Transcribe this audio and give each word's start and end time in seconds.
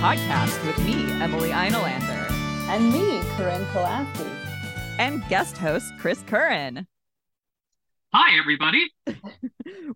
podcast 0.00 0.64
with 0.66 0.78
me, 0.84 1.10
Emily 1.22 1.50
Einolander, 1.50 2.30
And 2.68 2.92
me, 2.92 3.20
Corinne 3.36 3.64
Kolaski. 3.66 4.28
and 4.98 5.26
guest 5.28 5.56
host 5.56 5.92
Chris 5.98 6.22
Curran. 6.26 6.86
Hi, 8.12 8.38
everybody. 8.38 8.86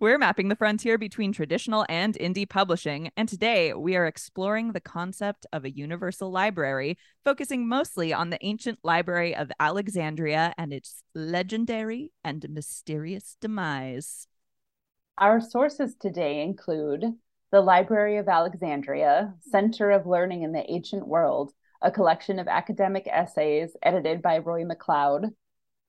We're 0.01 0.19
mapping 0.19 0.49
the 0.49 0.57
frontier 0.57 0.99
between 0.99 1.33
traditional 1.33 1.85
and 1.89 2.15
indie 2.15 2.49
publishing, 2.49 3.11
and 3.17 3.29
today 3.29 3.73
we 3.75 3.95
are 3.97 4.07
exploring 4.07 4.73
the 4.73 4.81
concept 4.81 5.47
of 5.53 5.65
a 5.65 5.71
universal 5.71 6.31
library, 6.31 6.97
focusing 7.25 7.69
mostly 7.69 8.13
on 8.13 8.31
the 8.31 8.39
ancient 8.45 8.79
library 8.83 9.35
of 9.35 9.51
Alexandria 9.61 10.53
and 10.59 10.73
its 10.73 11.03
legendary 11.15 12.13
and 12.25 12.47
mysterious 12.51 13.37
demise. 13.41 14.27
Our 15.19 15.41
sources 15.41 15.95
today 16.01 16.43
include 16.43 17.05
the 17.53 17.61
Library 17.61 18.17
of 18.19 18.29
Alexandria, 18.29 19.35
Center 19.41 19.91
of 19.91 20.07
Learning 20.07 20.43
in 20.43 20.53
the 20.53 20.71
Ancient 20.71 21.07
World, 21.07 21.53
a 21.83 21.91
collection 21.91 22.39
of 22.39 22.47
academic 22.47 23.09
essays 23.11 23.77
edited 23.83 24.23
by 24.23 24.39
Roy 24.39 24.65
MacLeod, 24.65 25.31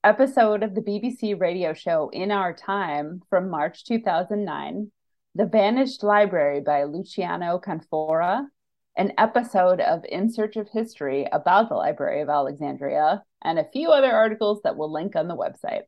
episode 0.03 0.63
of 0.63 0.73
the 0.73 0.81
BBC 0.81 1.39
radio 1.39 1.73
show 1.73 2.09
In 2.09 2.31
Our 2.31 2.53
Time 2.53 3.21
from 3.29 3.51
March 3.51 3.85
2009, 3.85 4.91
The 5.35 5.45
Vanished 5.45 6.01
Library 6.01 6.61
by 6.61 6.85
Luciano 6.85 7.59
Canfora, 7.59 8.47
an 8.97 9.13
episode 9.19 9.81
of 9.81 10.03
In 10.09 10.31
Search 10.31 10.55
of 10.55 10.67
History 10.67 11.27
about 11.31 11.69
the 11.69 11.75
Library 11.75 12.21
of 12.21 12.29
Alexandria, 12.29 13.21
and 13.43 13.59
a 13.59 13.69
few 13.71 13.91
other 13.91 14.11
articles 14.11 14.61
that 14.63 14.77
we'll 14.77 14.91
link 14.91 15.15
on 15.15 15.27
the 15.27 15.37
website. 15.37 15.83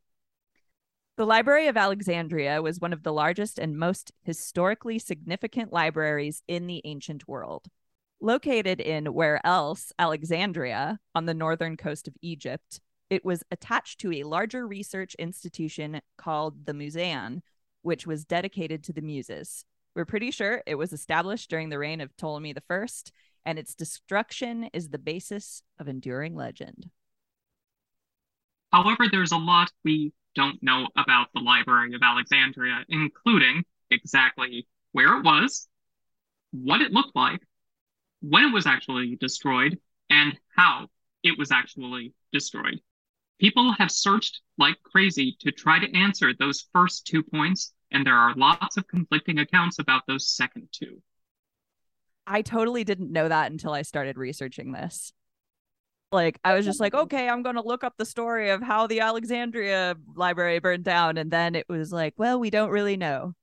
The 1.15 1.25
Library 1.27 1.67
of 1.67 1.77
Alexandria 1.77 2.59
was 2.63 2.79
one 2.79 2.91
of 2.91 3.03
the 3.03 3.13
largest 3.13 3.59
and 3.59 3.77
most 3.77 4.11
historically 4.23 4.97
significant 4.97 5.71
libraries 5.71 6.41
in 6.47 6.65
the 6.65 6.81
ancient 6.85 7.27
world. 7.27 7.67
Located 8.19 8.79
in 8.79 9.13
where 9.13 9.39
else, 9.45 9.91
Alexandria, 9.99 10.99
on 11.13 11.27
the 11.27 11.35
northern 11.35 11.77
coast 11.77 12.07
of 12.07 12.15
Egypt, 12.23 12.81
it 13.11 13.23
was 13.23 13.43
attached 13.51 13.99
to 13.99 14.11
a 14.11 14.23
larger 14.23 14.65
research 14.65 15.13
institution 15.19 16.01
called 16.17 16.65
the 16.65 16.73
Museum, 16.73 17.43
which 17.83 18.07
was 18.07 18.25
dedicated 18.25 18.83
to 18.85 18.93
the 18.93 19.01
Muses. 19.01 19.65
We're 19.95 20.05
pretty 20.05 20.31
sure 20.31 20.63
it 20.65 20.75
was 20.75 20.93
established 20.93 21.47
during 21.47 21.69
the 21.69 21.77
reign 21.77 22.01
of 22.01 22.17
Ptolemy 22.17 22.55
I, 22.71 22.87
and 23.45 23.59
its 23.59 23.75
destruction 23.75 24.67
is 24.73 24.89
the 24.89 24.97
basis 24.97 25.61
of 25.77 25.87
enduring 25.87 26.33
legend. 26.33 26.89
However, 28.71 29.05
there's 29.11 29.31
a 29.31 29.37
lot 29.37 29.71
we 29.83 30.11
don't 30.35 30.61
know 30.61 30.87
about 30.95 31.27
the 31.33 31.41
Library 31.41 31.93
of 31.93 32.01
Alexandria, 32.03 32.83
including 32.89 33.63
exactly 33.91 34.67
where 34.91 35.17
it 35.17 35.23
was, 35.23 35.67
what 36.51 36.81
it 36.81 36.91
looked 36.91 37.15
like, 37.15 37.41
when 38.21 38.45
it 38.45 38.53
was 38.53 38.65
actually 38.65 39.15
destroyed, 39.15 39.79
and 40.09 40.37
how 40.55 40.87
it 41.23 41.37
was 41.37 41.51
actually 41.51 42.13
destroyed. 42.31 42.79
People 43.39 43.73
have 43.73 43.91
searched 43.91 44.41
like 44.57 44.77
crazy 44.83 45.35
to 45.39 45.51
try 45.51 45.79
to 45.79 45.97
answer 45.97 46.33
those 46.33 46.67
first 46.71 47.05
two 47.05 47.23
points, 47.23 47.73
and 47.91 48.05
there 48.05 48.17
are 48.17 48.35
lots 48.35 48.77
of 48.77 48.87
conflicting 48.87 49.39
accounts 49.39 49.79
about 49.79 50.03
those 50.07 50.27
second 50.27 50.67
two. 50.71 51.01
I 52.25 52.41
totally 52.41 52.83
didn't 52.83 53.11
know 53.11 53.27
that 53.27 53.51
until 53.51 53.73
I 53.73 53.81
started 53.81 54.17
researching 54.17 54.71
this. 54.71 55.11
Like 56.13 56.39
I 56.43 56.53
was 56.53 56.65
just 56.65 56.79
like, 56.79 56.93
okay, 56.93 57.27
I'm 57.27 57.41
going 57.41 57.55
to 57.55 57.61
look 57.61 57.83
up 57.83 57.95
the 57.97 58.05
story 58.05 58.51
of 58.51 58.61
how 58.61 58.87
the 58.87 58.99
Alexandria 59.01 59.95
library 60.15 60.59
burned 60.59 60.83
down 60.83 61.17
and 61.17 61.31
then 61.31 61.55
it 61.55 61.65
was 61.67 61.91
like, 61.91 62.13
well, 62.17 62.39
we 62.39 62.49
don't 62.49 62.69
really 62.69 62.97
know. 62.97 63.33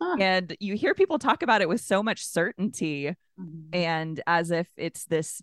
Huh. 0.00 0.16
And 0.20 0.56
you 0.60 0.76
hear 0.76 0.94
people 0.94 1.18
talk 1.18 1.42
about 1.42 1.62
it 1.62 1.68
with 1.68 1.80
so 1.80 2.02
much 2.02 2.24
certainty 2.24 3.14
mm-hmm. 3.38 3.74
and 3.74 4.20
as 4.26 4.50
if 4.50 4.68
it's 4.76 5.04
this 5.04 5.42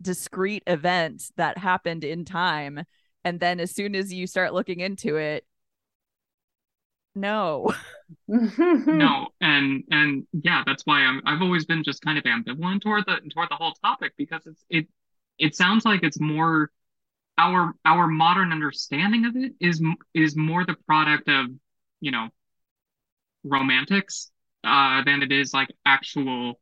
discrete 0.00 0.64
event 0.66 1.30
that 1.36 1.58
happened 1.58 2.04
in 2.04 2.24
time 2.24 2.84
and 3.24 3.40
then 3.40 3.58
as 3.58 3.70
soon 3.70 3.94
as 3.94 4.12
you 4.12 4.26
start 4.26 4.52
looking 4.52 4.80
into 4.80 5.16
it 5.16 5.44
no. 7.14 7.72
no 8.28 9.28
and 9.40 9.84
and 9.90 10.26
yeah 10.32 10.62
that's 10.66 10.84
why 10.84 11.00
I'm, 11.00 11.22
i've 11.24 11.40
always 11.40 11.64
been 11.64 11.82
just 11.84 12.02
kind 12.02 12.18
of 12.18 12.24
ambivalent 12.24 12.82
toward 12.82 13.06
the 13.06 13.20
toward 13.32 13.50
the 13.50 13.54
whole 13.54 13.72
topic 13.82 14.12
because 14.18 14.42
it's 14.46 14.64
it 14.68 14.88
it 15.38 15.54
sounds 15.54 15.84
like 15.84 16.02
it's 16.02 16.20
more 16.20 16.70
our 17.38 17.74
our 17.84 18.06
modern 18.06 18.52
understanding 18.52 19.26
of 19.26 19.36
it 19.36 19.52
is 19.60 19.82
is 20.14 20.36
more 20.36 20.64
the 20.64 20.76
product 20.86 21.28
of 21.28 21.46
you 22.00 22.10
know 22.10 22.28
romantics 23.44 24.30
uh 24.64 25.02
than 25.04 25.22
it 25.22 25.30
is 25.32 25.52
like 25.52 25.68
actual 25.84 26.58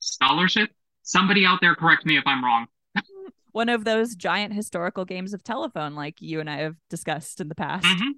scholarship 0.00 0.70
somebody 1.02 1.44
out 1.44 1.60
there 1.60 1.74
correct 1.74 2.06
me 2.06 2.16
if 2.16 2.24
i'm 2.26 2.44
wrong 2.44 2.66
One 3.52 3.68
of 3.68 3.84
those 3.84 4.16
giant 4.16 4.52
historical 4.52 5.04
games 5.04 5.32
of 5.32 5.44
telephone 5.44 5.94
like 5.94 6.20
you 6.20 6.40
and 6.40 6.50
I 6.50 6.56
have 6.56 6.74
discussed 6.90 7.40
in 7.40 7.46
the 7.46 7.54
past. 7.54 7.86
Mhm. 7.86 8.10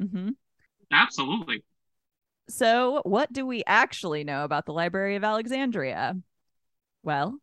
hmm 0.00 0.28
absolutely 0.90 1.62
So, 2.48 3.00
what 3.04 3.32
do 3.32 3.46
we 3.46 3.62
actually 3.68 4.24
know 4.24 4.42
about 4.42 4.66
the 4.66 4.72
Library 4.72 5.14
of 5.14 5.22
Alexandria? 5.22 6.16
Well, 7.04 7.38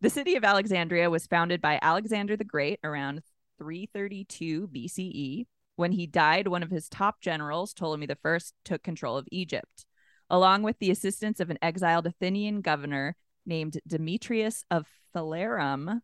the 0.00 0.10
city 0.10 0.36
of 0.36 0.44
Alexandria 0.44 1.08
was 1.10 1.26
founded 1.26 1.60
by 1.60 1.78
Alexander 1.80 2.36
the 2.36 2.44
Great 2.44 2.78
around 2.84 3.22
332 3.58 4.68
BCE. 4.68 5.46
When 5.76 5.92
he 5.92 6.06
died, 6.06 6.48
one 6.48 6.62
of 6.62 6.70
his 6.70 6.88
top 6.88 7.20
generals, 7.20 7.72
Ptolemy 7.72 8.08
I, 8.24 8.38
took 8.64 8.82
control 8.82 9.16
of 9.16 9.28
Egypt. 9.30 9.86
Along 10.28 10.62
with 10.62 10.78
the 10.78 10.90
assistance 10.90 11.40
of 11.40 11.50
an 11.50 11.58
exiled 11.62 12.06
Athenian 12.06 12.60
governor 12.60 13.16
named 13.44 13.78
Demetrius 13.86 14.64
of 14.70 14.86
Phalerum, 15.14 16.00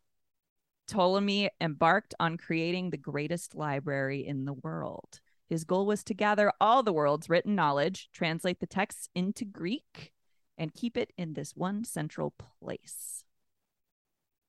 Ptolemy 0.87 1.51
embarked 1.61 2.15
on 2.21 2.37
creating 2.37 2.91
the 2.91 2.97
greatest 2.97 3.55
library 3.55 4.27
in 4.27 4.45
the 4.45 4.53
world. 4.53 5.21
His 5.49 5.65
goal 5.65 5.87
was 5.87 6.03
to 6.05 6.15
gather 6.15 6.53
all 6.61 6.83
the 6.83 6.93
world's 6.93 7.29
written 7.29 7.55
knowledge, 7.55 8.09
translate 8.13 8.61
the 8.61 8.67
texts 8.67 9.09
into 9.15 9.45
Greek, 9.45 10.13
and 10.57 10.73
keep 10.73 10.97
it 10.97 11.13
in 11.19 11.35
this 11.35 11.55
one 11.57 11.85
central 11.85 12.33
place. 12.61 13.25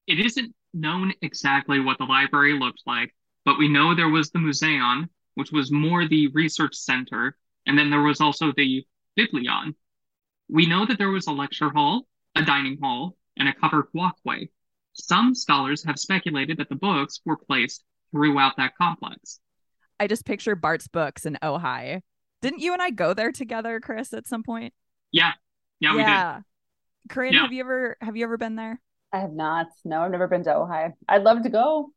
It 0.07 0.19
isn't 0.19 0.53
known 0.73 1.13
exactly 1.21 1.79
what 1.79 1.97
the 1.97 2.03
library 2.05 2.57
looked 2.57 2.81
like 2.85 3.13
but 3.45 3.57
we 3.57 3.67
know 3.67 3.93
there 3.93 4.09
was 4.09 4.31
the 4.31 4.39
museum 4.39 5.09
which 5.35 5.51
was 5.51 5.71
more 5.71 6.07
the 6.07 6.27
research 6.29 6.75
center 6.75 7.35
and 7.67 7.77
then 7.77 7.89
there 7.89 8.01
was 8.01 8.19
also 8.21 8.51
the 8.57 8.83
biblion 9.15 9.75
we 10.49 10.65
know 10.65 10.85
that 10.85 10.97
there 10.97 11.11
was 11.11 11.27
a 11.27 11.31
lecture 11.31 11.69
hall 11.69 12.07
a 12.35 12.43
dining 12.43 12.77
hall 12.81 13.15
and 13.37 13.47
a 13.47 13.53
covered 13.53 13.85
walkway 13.93 14.49
some 14.93 15.33
scholars 15.35 15.83
have 15.83 15.97
speculated 15.99 16.57
that 16.57 16.69
the 16.69 16.75
books 16.75 17.21
were 17.25 17.37
placed 17.37 17.83
throughout 18.11 18.53
that 18.57 18.75
complex 18.77 19.39
I 19.99 20.07
just 20.07 20.25
picture 20.25 20.55
Bart's 20.55 20.87
books 20.87 21.25
in 21.25 21.37
Ojai. 21.41 22.01
Didn't 22.41 22.59
you 22.59 22.73
and 22.73 22.81
I 22.81 22.89
go 22.89 23.13
there 23.13 23.31
together, 23.31 23.79
Chris, 23.79 24.11
at 24.11 24.27
some 24.27 24.43
point? 24.43 24.73
yeah 25.11 25.33
yeah, 25.79 25.95
we 25.95 26.03
did 26.03 26.43
Corinne, 27.13 27.33
Yeah. 27.33 27.41
have 27.43 27.53
you 27.53 27.61
ever 27.61 27.97
have 28.01 28.17
you 28.17 28.23
ever 28.23 28.37
been 28.37 28.55
there? 28.55 28.81
I 29.13 29.19
have 29.19 29.31
not. 29.31 29.67
No, 29.85 30.01
I've 30.01 30.11
never 30.11 30.27
been 30.27 30.43
to 30.43 30.49
Ojai. 30.49 30.91
I'd 31.07 31.23
love 31.23 31.43
to 31.43 31.49
go. 31.49 31.91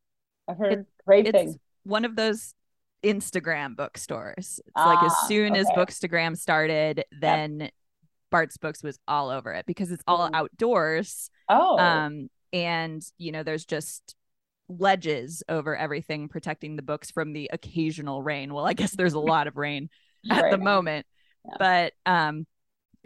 I've 0.47 0.59
heard 0.59 0.87
great 1.07 1.27
It's 1.27 1.37
things. 1.37 1.57
one 1.85 2.05
of 2.05 2.15
those 2.15 2.55
Instagram 3.03 3.75
bookstores. 3.75 4.61
It's 4.67 4.77
like 4.77 5.03
as 5.03 5.13
Ah, 5.13 5.27
soon 5.27 5.57
as. 5.57 5.67
Bookstagram 5.71 6.37
started, 6.37 7.05
then 7.21 7.71
Bart's 8.31 8.59
books 8.59 8.83
was 8.83 8.99
all 9.09 9.31
over 9.31 9.53
it 9.53 9.65
because 9.67 9.91
it's 9.91 10.03
all 10.07 10.29
Mhm. 10.29 10.35
outdoors. 10.35 11.31
Oh, 11.49 11.79
Um, 11.79 12.29
and 12.53 13.03
you 13.19 13.33
know, 13.33 13.43
there's 13.43 13.65
just 13.65 14.15
ledges 14.69 15.43
over 15.49 15.77
everything 15.77 16.29
protecting 16.29 16.77
the 16.77 16.83
books 16.83 17.11
from 17.11 17.33
the 17.33 17.49
occasional 17.53 18.23
rain. 18.23 18.53
Well, 18.53 18.67
I 18.67 18.73
guess 18.73 18.91
there's 18.93 19.15
a 19.15 19.21
lot 19.21 19.47
of 19.47 19.57
rain 19.57 19.89
at 20.31 20.43
right 20.43 20.51
the 20.51 20.59
moment, 20.59 21.07
Yeah. 21.45 21.55
but 21.59 21.93
um, 22.05 22.47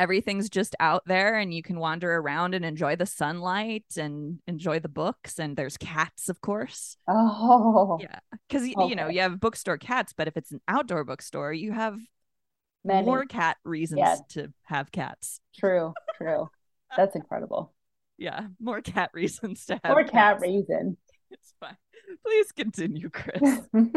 everything's 0.00 0.49
just 0.49 0.75
out 0.81 1.02
there, 1.06 1.37
and 1.38 1.52
you 1.55 1.62
can 1.62 1.79
wander 1.79 2.17
around 2.17 2.55
and 2.55 2.64
enjoy 2.64 2.97
the 2.97 3.06
sunlight 3.06 3.85
and 3.97 4.41
enjoy 4.49 4.81
the 4.81 4.88
books. 4.88 5.38
And 5.38 5.56
there's 5.56 5.76
cats, 5.76 6.29
of 6.29 6.41
course. 6.41 6.97
Oh, 7.06 7.99
Yeah, 8.00 8.19
because 8.49 8.67
you 8.67 8.94
know 8.97 9.08
you 9.08 9.20
have 9.20 9.38
bookstore 9.38 9.79
cats, 9.79 10.12
but 10.17 10.26
if 10.26 10.37
it's 10.37 10.50
an 10.50 10.61
outdoor 10.67 11.05
bookstore, 11.05 11.52
you 11.52 11.73
have 11.73 11.99
many. 12.85 13.05
more 13.06 13.26
cat 13.26 13.58
reasons 13.64 13.99
Yes. 13.99 14.20
to 14.31 14.52
have 14.64 14.91
cats. 14.91 15.41
True, 15.56 15.93
true. 16.17 16.49
That's 16.97 17.14
incredible. 17.14 17.73
Yeah, 18.19 18.49
more 18.61 18.82
cat 18.82 19.08
reasons 19.14 19.64
to 19.64 19.81
have 19.82 19.93
More 19.93 20.02
cat 20.05 20.12
cats. 20.12 20.43
reason. 20.43 20.99
It's 21.31 21.55
fine. 21.58 21.79
Please 22.23 22.52
continue, 22.52 23.08
Chris. 23.08 23.41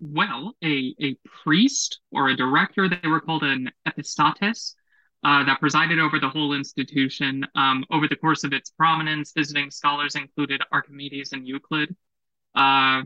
Well, 0.00 0.54
a, 0.62 0.94
a 1.00 1.16
priest 1.42 2.00
or 2.12 2.28
a 2.28 2.36
director, 2.36 2.88
they 2.88 3.08
were 3.08 3.20
called 3.20 3.42
an 3.42 3.70
epistates, 3.86 4.74
uh, 5.24 5.44
that 5.44 5.58
presided 5.58 5.98
over 5.98 6.20
the 6.20 6.28
whole 6.28 6.52
institution. 6.52 7.44
Um, 7.54 7.84
over 7.90 8.06
the 8.06 8.16
course 8.16 8.44
of 8.44 8.52
its 8.52 8.70
prominence, 8.70 9.32
visiting 9.36 9.70
scholars 9.70 10.14
included 10.14 10.62
Archimedes 10.70 11.32
and 11.32 11.46
Euclid. 11.46 11.94
Uh, 12.54 13.02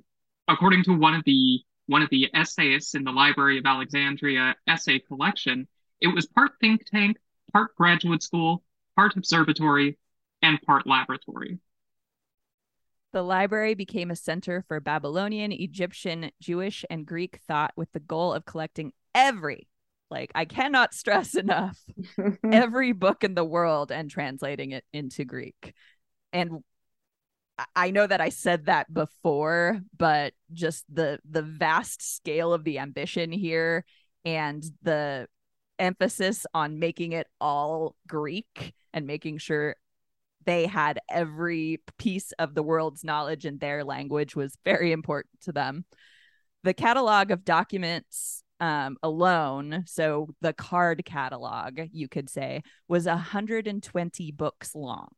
according 0.49 0.85
to 0.85 0.93
one 0.93 1.15
of 1.15 1.25
the 1.25 1.61
one 1.87 2.03
of 2.03 2.11
the 2.11 2.31
essayists 2.35 2.95
in 2.95 3.03
the 3.05 3.11
Library 3.11 3.59
of 3.59 3.67
Alexandria 3.67 4.55
essay 4.69 4.99
collection, 4.99 5.67
it 6.01 6.09
was 6.09 6.27
part 6.27 6.53
think 6.61 6.85
tank, 6.85 7.17
part 7.53 7.75
graduate 7.77 8.23
school, 8.23 8.63
part 8.95 9.17
observatory, 9.17 9.99
and 10.43 10.61
part 10.63 10.87
laboratory. 10.87 11.59
The 13.13 13.23
library 13.23 13.75
became 13.75 14.11
a 14.11 14.17
center 14.17 14.65
for 14.67 14.81
Babylonian, 14.81 15.53
Egyptian, 15.53 16.31
Jewish, 16.41 16.85
and 16.89 17.07
Greek 17.07 17.41
thought 17.47 17.73
with 17.77 17.93
the 17.93 18.01
goal 18.01 18.33
of 18.33 18.47
collecting 18.47 18.93
every, 19.15 19.69
like, 20.11 20.33
I 20.35 20.47
cannot 20.47 20.95
stress 20.95 21.35
enough, 21.35 21.79
every 22.51 22.93
book 22.93 23.23
in 23.23 23.35
the 23.35 23.45
world 23.45 23.93
and 23.93 24.11
translating 24.11 24.71
it 24.71 24.85
into 24.93 25.25
Greek. 25.25 25.75
And 26.33 26.65
I 27.77 27.91
know 27.91 28.07
that 28.07 28.21
I 28.21 28.31
said 28.31 28.67
that 28.67 28.93
before, 28.93 29.81
but 29.97 30.33
just 30.53 30.85
the 30.93 31.19
the 31.29 31.43
vast 31.43 32.17
scale 32.17 32.53
of 32.53 32.65
the 32.65 32.79
ambition 32.79 33.31
here 33.31 33.85
and 34.25 34.65
the 34.83 35.29
emphasis 35.79 36.47
on 36.55 36.79
making 36.79 37.13
it 37.13 37.27
all 37.41 37.97
Greek 38.07 38.73
and 38.93 39.07
making 39.07 39.39
sure 39.39 39.77
they 40.45 40.67
had 40.67 41.01
every 41.09 41.81
piece 41.99 42.33
of 42.33 42.55
the 42.55 42.63
world's 42.63 43.05
knowledge 43.05 43.47
in 43.47 43.59
their 43.59 43.85
language 43.85 44.37
was 44.37 44.57
very 44.65 44.93
important 44.93 45.41
to 45.43 45.53
them. 45.53 45.85
The 46.65 46.75
catalog 46.75 47.31
of 47.31 47.45
documents 47.45 48.43
um, 48.61 48.97
alone, 49.03 49.85
so 49.87 50.29
the 50.41 50.53
card 50.53 51.05
catalog, 51.05 51.81
you 51.91 52.09
could 52.09 52.31
say, 52.31 52.63
was 52.87 53.07
120 53.07 54.31
books 54.33 54.75
long. 54.75 55.11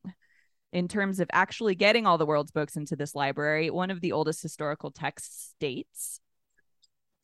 In 0.72 0.88
terms 0.88 1.20
of 1.20 1.28
actually 1.32 1.74
getting 1.74 2.06
all 2.06 2.18
the 2.18 2.26
world's 2.26 2.50
books 2.50 2.76
into 2.76 2.96
this 2.96 3.14
library, 3.14 3.70
one 3.70 3.90
of 3.90 4.00
the 4.00 4.12
oldest 4.12 4.42
historical 4.42 4.90
texts 4.90 5.52
states 5.54 6.20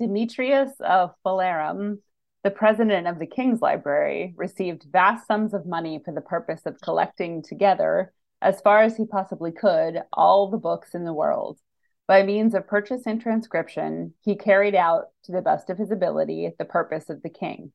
Demetrius 0.01 0.73
of 0.81 1.15
Phalerum 1.25 1.99
the 2.43 2.51
president 2.51 3.07
of 3.07 3.19
the 3.19 3.27
King's 3.27 3.61
Library 3.61 4.35
received 4.37 4.87
vast 4.91 5.27
sums 5.27 5.53
of 5.53 5.67
money 5.67 6.01
for 6.05 6.13
the 6.13 6.21
purpose 6.21 6.63
of 6.65 6.81
collecting 6.81 7.43
together, 7.43 8.13
as 8.41 8.61
far 8.63 8.83
as 8.83 8.97
he 8.97 9.05
possibly 9.05 9.53
could, 9.53 10.03
all 10.13 10.49
the 10.49 10.57
books 10.57 10.95
in 10.95 11.05
the 11.05 11.13
world. 11.13 11.59
By 12.07 12.23
means 12.23 12.55
of 12.55 12.67
purchase 12.67 13.03
and 13.07 13.21
transcription, 13.21 14.15
he 14.23 14.37
carried 14.37 14.75
out, 14.75 15.09
to 15.25 15.33
the 15.33 15.43
best 15.43 15.71
of 15.71 15.79
his 15.79 15.91
ability, 15.91 16.51
the 16.59 16.65
purpose 16.65 17.11
of 17.11 17.23
the 17.23 17.29
king. 17.29 17.73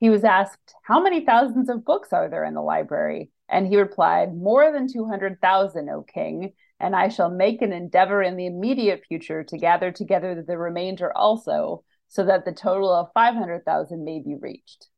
He 0.00 0.10
was 0.10 0.24
asked, 0.24 0.74
How 0.82 1.00
many 1.00 1.24
thousands 1.24 1.68
of 1.68 1.84
books 1.84 2.12
are 2.12 2.28
there 2.28 2.44
in 2.44 2.54
the 2.54 2.62
library? 2.62 3.30
And 3.48 3.66
he 3.66 3.76
replied, 3.76 4.34
More 4.34 4.72
than 4.72 4.92
200,000, 4.92 5.88
O 5.90 6.02
king, 6.02 6.52
and 6.80 6.96
I 6.96 7.08
shall 7.08 7.30
make 7.30 7.62
an 7.62 7.72
endeavor 7.72 8.22
in 8.22 8.36
the 8.36 8.46
immediate 8.46 9.04
future 9.06 9.44
to 9.44 9.58
gather 9.58 9.92
together 9.92 10.42
the 10.42 10.58
remainder 10.58 11.16
also, 11.16 11.84
so 12.08 12.24
that 12.24 12.44
the 12.44 12.52
total 12.52 12.92
of 12.92 13.12
500,000 13.12 14.04
may 14.04 14.20
be 14.20 14.34
reached. 14.34 14.88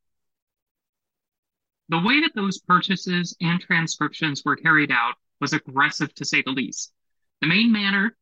The 1.89 1.99
way 1.99 2.21
that 2.21 2.35
those 2.35 2.59
purchases 2.59 3.35
and 3.41 3.59
transcriptions 3.59 4.43
were 4.45 4.55
carried 4.55 4.91
out 4.91 5.15
was 5.41 5.53
aggressive 5.53 6.13
to 6.15 6.25
say 6.25 6.41
the 6.43 6.51
least. 6.51 6.93
The 7.41 7.47
main 7.47 7.71
manner 7.71 8.15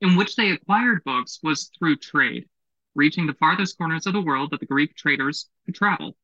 in 0.00 0.16
which 0.16 0.34
they 0.34 0.50
acquired 0.50 1.04
books 1.04 1.38
was 1.44 1.70
through 1.78 1.96
trade, 1.96 2.48
reaching 2.96 3.26
the 3.26 3.34
farthest 3.34 3.78
corners 3.78 4.06
of 4.06 4.12
the 4.12 4.20
world 4.20 4.50
that 4.50 4.58
the 4.58 4.66
Greek 4.66 4.96
traders 4.96 5.48
could 5.64 5.76
travel. 5.76 6.16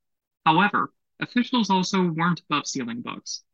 However, 0.44 0.92
officials 1.20 1.70
also 1.70 2.10
weren't 2.10 2.40
above 2.40 2.66
stealing 2.66 3.02
books. 3.02 3.44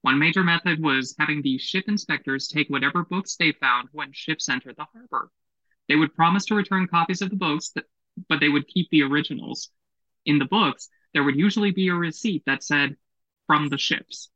One 0.00 0.18
major 0.18 0.42
method 0.42 0.82
was 0.82 1.14
having 1.18 1.42
the 1.42 1.58
ship 1.58 1.84
inspectors 1.86 2.48
take 2.48 2.70
whatever 2.70 3.04
books 3.04 3.36
they 3.36 3.52
found 3.52 3.90
when 3.92 4.12
ships 4.12 4.48
entered 4.48 4.76
the 4.76 4.86
harbor. 4.92 5.30
They 5.88 5.96
would 5.96 6.14
promise 6.14 6.46
to 6.46 6.54
return 6.54 6.86
copies 6.88 7.22
of 7.22 7.30
the 7.30 7.36
books, 7.36 7.70
that, 7.70 7.84
but 8.28 8.40
they 8.40 8.48
would 8.48 8.66
keep 8.68 8.88
the 8.90 9.02
originals. 9.02 9.70
In 10.24 10.38
the 10.38 10.46
books, 10.46 10.88
there 11.12 11.22
would 11.22 11.36
usually 11.36 11.70
be 11.70 11.88
a 11.88 11.94
receipt 11.94 12.42
that 12.46 12.62
said, 12.62 12.96
from 13.46 13.68
the 13.68 13.78
ships. 13.78 14.30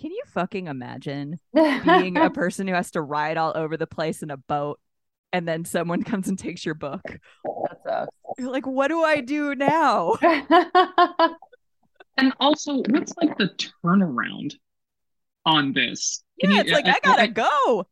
Can 0.00 0.10
you 0.12 0.22
fucking 0.28 0.66
imagine 0.66 1.38
being 1.54 2.16
a 2.16 2.30
person 2.30 2.66
who 2.66 2.74
has 2.74 2.90
to 2.92 3.02
ride 3.02 3.36
all 3.36 3.52
over 3.54 3.76
the 3.76 3.86
place 3.86 4.22
in 4.22 4.30
a 4.30 4.38
boat 4.38 4.80
and 5.32 5.46
then 5.46 5.64
someone 5.64 6.02
comes 6.02 6.28
and 6.28 6.38
takes 6.38 6.64
your 6.64 6.74
book? 6.74 7.02
That 7.04 7.78
sucks. 7.86 8.16
You're 8.38 8.50
like, 8.50 8.66
what 8.66 8.88
do 8.88 9.02
I 9.02 9.20
do 9.20 9.54
now? 9.54 10.16
and 12.16 12.32
also, 12.40 12.76
what's 12.88 13.14
like 13.20 13.36
the 13.36 13.50
turnaround 13.84 14.54
on 15.46 15.72
this? 15.72 16.22
Can 16.40 16.50
yeah, 16.50 16.56
you, 16.56 16.62
it's 16.62 16.70
like 16.70 16.86
I, 16.86 16.90
I 16.90 16.98
gotta 17.02 17.22
I, 17.22 17.26
go. 17.26 17.86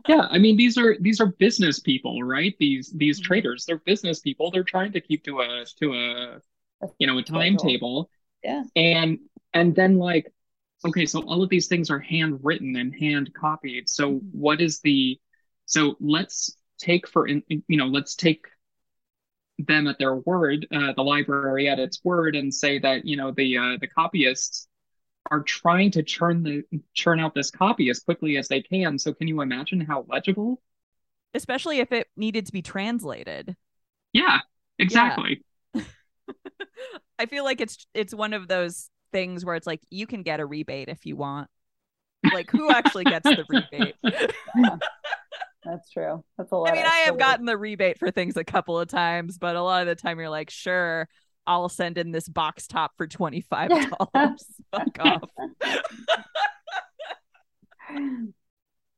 yeah, 0.08 0.26
I 0.30 0.38
mean 0.38 0.56
these 0.56 0.76
are 0.76 0.96
these 1.00 1.20
are 1.20 1.26
business 1.26 1.78
people, 1.78 2.22
right? 2.22 2.54
These 2.58 2.92
these 2.96 3.18
mm-hmm. 3.20 3.26
traders, 3.26 3.64
they're 3.66 3.78
business 3.78 4.20
people. 4.20 4.50
They're 4.50 4.64
trying 4.64 4.92
to 4.92 5.00
keep 5.00 5.24
to 5.24 5.40
a 5.40 5.64
to 5.80 5.94
a 5.94 6.40
you 6.98 7.06
know 7.06 7.18
a 7.18 7.22
timetable. 7.22 8.10
Yeah. 8.42 8.64
And 8.76 9.18
and 9.54 9.74
then 9.74 9.98
like, 9.98 10.32
okay, 10.86 11.06
so 11.06 11.22
all 11.22 11.42
of 11.42 11.50
these 11.50 11.68
things 11.68 11.90
are 11.90 11.98
handwritten 11.98 12.76
and 12.76 12.94
hand 12.94 13.32
copied. 13.34 13.88
So 13.88 14.14
mm-hmm. 14.14 14.26
what 14.32 14.60
is 14.60 14.80
the 14.80 15.18
so 15.66 15.96
let's 16.00 16.56
take 16.78 17.08
for 17.08 17.28
you 17.28 17.42
know 17.68 17.86
let's 17.86 18.14
take 18.14 18.46
them 19.58 19.88
at 19.88 19.98
their 19.98 20.14
word, 20.14 20.66
uh, 20.72 20.92
the 20.94 21.02
library 21.02 21.68
at 21.68 21.80
its 21.80 22.04
word, 22.04 22.36
and 22.36 22.54
say 22.54 22.78
that 22.78 23.04
you 23.04 23.16
know 23.16 23.32
the 23.32 23.58
uh, 23.58 23.76
the 23.80 23.88
copyists 23.88 24.67
are 25.30 25.42
trying 25.42 25.90
to 25.92 26.02
churn 26.02 26.42
the 26.42 26.62
churn 26.94 27.20
out 27.20 27.34
this 27.34 27.50
copy 27.50 27.90
as 27.90 28.00
quickly 28.00 28.36
as 28.36 28.48
they 28.48 28.62
can. 28.62 28.98
So 28.98 29.12
can 29.12 29.28
you 29.28 29.40
imagine 29.40 29.80
how 29.80 30.04
legible? 30.08 30.60
Especially 31.34 31.80
if 31.80 31.92
it 31.92 32.08
needed 32.16 32.46
to 32.46 32.52
be 32.52 32.62
translated. 32.62 33.56
Yeah, 34.12 34.38
exactly. 34.78 35.44
Yeah. 35.74 35.82
I 37.18 37.26
feel 37.26 37.44
like 37.44 37.60
it's 37.60 37.86
it's 37.94 38.14
one 38.14 38.32
of 38.32 38.48
those 38.48 38.90
things 39.12 39.44
where 39.44 39.56
it's 39.56 39.66
like 39.66 39.80
you 39.90 40.06
can 40.06 40.22
get 40.22 40.40
a 40.40 40.46
rebate 40.46 40.88
if 40.88 41.04
you 41.04 41.16
want. 41.16 41.48
Like 42.32 42.50
who 42.50 42.70
actually 42.70 43.04
gets 43.04 43.24
the 43.24 43.44
rebate? 43.48 43.94
yeah, 44.04 44.76
that's 45.64 45.90
true. 45.90 46.24
That's 46.36 46.52
a 46.52 46.56
lot. 46.56 46.70
I 46.70 46.74
mean, 46.74 46.86
I 46.86 46.98
have 47.06 47.18
gotten 47.18 47.46
the 47.46 47.56
rebate 47.56 47.98
for 47.98 48.10
things 48.10 48.36
a 48.36 48.44
couple 48.44 48.78
of 48.78 48.88
times, 48.88 49.38
but 49.38 49.56
a 49.56 49.62
lot 49.62 49.82
of 49.82 49.88
the 49.88 49.94
time 49.94 50.18
you're 50.18 50.28
like, 50.28 50.50
sure, 50.50 51.08
I'll 51.48 51.68
send 51.70 51.98
in 51.98 52.12
this 52.12 52.28
box 52.28 52.66
top 52.66 52.92
for 52.96 53.08
$25. 53.08 53.48
Fuck 54.70 54.98
off. 55.00 55.22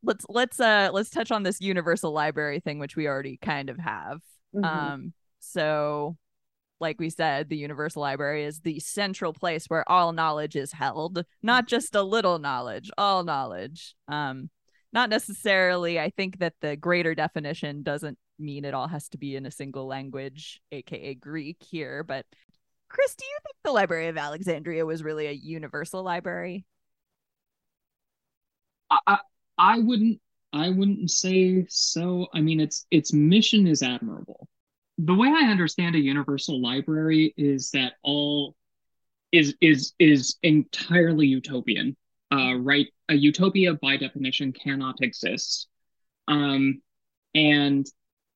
let's 0.03 0.25
let's 0.29 0.59
uh 0.59 0.91
let's 0.93 1.11
touch 1.11 1.31
on 1.31 1.45
this 1.45 1.61
universal 1.61 2.11
library 2.11 2.59
thing 2.59 2.79
which 2.79 2.97
we 2.97 3.07
already 3.07 3.39
kind 3.41 3.71
of 3.71 3.79
have. 3.79 4.19
Mm-hmm. 4.55 4.65
Um 4.65 5.13
so 5.39 6.17
like 6.81 6.99
we 6.99 7.11
said, 7.11 7.49
the 7.49 7.59
Universal 7.59 8.01
Library 8.01 8.45
is 8.45 8.61
the 8.61 8.81
central 8.81 9.35
place 9.35 9.67
where 9.67 9.87
all 9.91 10.13
knowledge 10.13 10.57
is 10.57 10.73
held, 10.73 11.25
not 11.43 11.69
just 11.69 11.95
a 11.95 12.03
little 12.03 12.39
knowledge, 12.39 12.91
all 12.97 13.23
knowledge. 13.23 13.95
Um, 14.09 14.49
not 14.93 15.11
necessarily, 15.11 16.01
I 16.01 16.11
think 16.11 16.39
that 16.39 16.55
the 16.63 16.77
greater 16.77 17.15
definition 17.15 17.83
doesn't 17.83 18.19
mean 18.41 18.65
it 18.65 18.75
all 18.75 18.89
has 18.89 19.09
to 19.11 19.19
be 19.19 19.37
in 19.37 19.47
a 19.47 19.51
single 19.51 19.87
language, 19.87 20.61
aka 20.73 21.15
Greek 21.15 21.59
here. 21.63 22.03
But 22.03 22.27
Chris, 22.89 23.15
do 23.15 23.25
you 23.25 23.39
think 23.45 23.57
the 23.63 23.73
Library 23.73 24.09
of 24.09 24.17
Alexandria 24.17 24.85
was 24.85 25.03
really 25.03 25.27
a 25.27 25.33
universal 25.33 26.03
library? 26.03 26.65
I 28.91 29.19
I 29.57 29.79
wouldn't 29.79 30.21
I 30.53 30.71
wouldn't 30.71 31.11
say 31.11 31.67
so. 31.69 32.27
I 32.35 32.41
mean, 32.41 32.61
its 32.61 32.87
its 32.91 33.13
mission 33.13 33.67
is 33.67 33.83
admirable. 33.83 34.49
The 34.99 35.15
way 35.15 35.29
I 35.29 35.51
understand 35.51 35.95
a 35.95 36.01
universal 36.01 36.61
library 36.61 37.33
is 37.37 37.71
that 37.71 37.95
all 38.03 38.57
is 39.33 39.55
is 39.61 39.95
is 39.99 40.37
entirely 40.43 41.27
utopian. 41.27 41.97
Uh, 42.33 42.55
right? 42.57 42.87
A 43.09 43.15
utopia 43.15 43.75
by 43.75 43.97
definition 43.97 44.53
cannot 44.53 45.03
exist. 45.03 45.69
Um, 46.29 46.81
and 47.35 47.87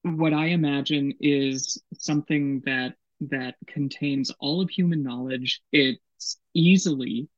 what 0.04 0.34
I 0.34 0.48
imagine 0.48 1.14
is 1.20 1.82
something 1.96 2.62
that 2.66 2.94
that 3.20 3.54
contains 3.66 4.30
all 4.38 4.60
of 4.60 4.68
human 4.68 5.02
knowledge. 5.02 5.62
It's 5.72 6.38
easily 6.52 7.28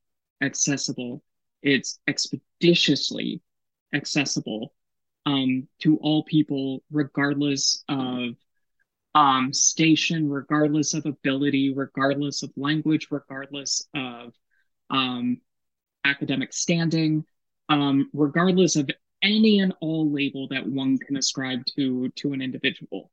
accessible. 0.41 1.23
It's 1.63 1.99
expeditiously 2.07 3.41
accessible 3.93 4.73
um, 5.25 5.67
to 5.79 5.97
all 5.97 6.23
people, 6.23 6.83
regardless 6.91 7.83
of 7.87 8.35
um, 9.15 9.53
station, 9.53 10.29
regardless 10.29 10.93
of 10.93 11.05
ability, 11.05 11.73
regardless 11.73 12.43
of 12.43 12.51
language, 12.57 13.07
regardless 13.09 13.87
of 13.95 14.33
um, 14.89 15.39
academic 16.03 16.53
standing, 16.53 17.23
um, 17.69 18.09
regardless 18.13 18.75
of 18.75 18.89
any 19.27 19.59
and 19.59 19.73
all 19.81 20.11
label 20.11 20.47
that 20.49 20.65
one 20.65 20.97
can 20.97 21.17
ascribe 21.17 21.65
to 21.75 22.09
to 22.09 22.33
an 22.33 22.41
individual 22.41 23.11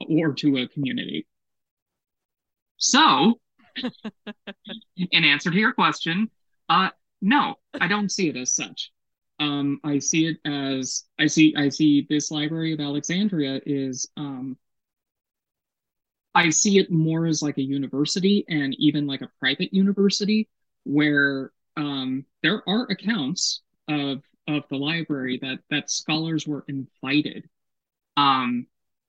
or 0.00 0.32
to 0.34 0.58
a 0.58 0.68
community. 0.68 1.26
So, 2.76 3.40
in 4.96 5.24
answer 5.24 5.50
to 5.50 5.56
your 5.56 5.72
question, 5.72 6.30
uh, 6.68 6.90
no, 7.20 7.56
I 7.80 7.88
don't 7.88 8.10
see 8.10 8.28
it 8.28 8.36
as 8.36 8.54
such. 8.54 8.92
Um, 9.40 9.80
I 9.84 9.98
see 9.98 10.26
it 10.26 10.38
as 10.44 11.04
I 11.18 11.26
see 11.26 11.54
I 11.56 11.68
see 11.68 12.06
this 12.08 12.30
Library 12.30 12.72
of 12.72 12.80
Alexandria 12.80 13.60
is 13.66 14.08
um, 14.16 14.56
I 16.34 16.50
see 16.50 16.78
it 16.78 16.90
more 16.90 17.26
as 17.26 17.42
like 17.42 17.58
a 17.58 17.62
university 17.62 18.44
and 18.48 18.74
even 18.78 19.06
like 19.06 19.22
a 19.22 19.30
private 19.40 19.72
university 19.72 20.48
where 20.84 21.52
um, 21.76 22.24
there 22.42 22.62
are 22.68 22.84
accounts 22.90 23.62
of 23.88 24.22
of 24.48 24.64
the 24.70 24.76
library 24.76 25.38
that 25.42 25.58
that 25.70 25.90
scholars 25.90 26.46
were 26.46 26.64
invited 26.66 27.48
um, 28.16 28.66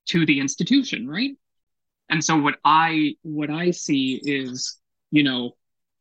to 0.08 0.26
the 0.26 0.40
institution, 0.40 1.08
right? 1.08 1.32
And 2.10 2.24
so 2.24 2.38
what 2.38 2.60
I 2.64 3.16
what 3.24 3.50
I 3.50 3.72
see 3.72 4.16
is, 4.24 4.78
you 5.12 5.24
know, 5.24 5.56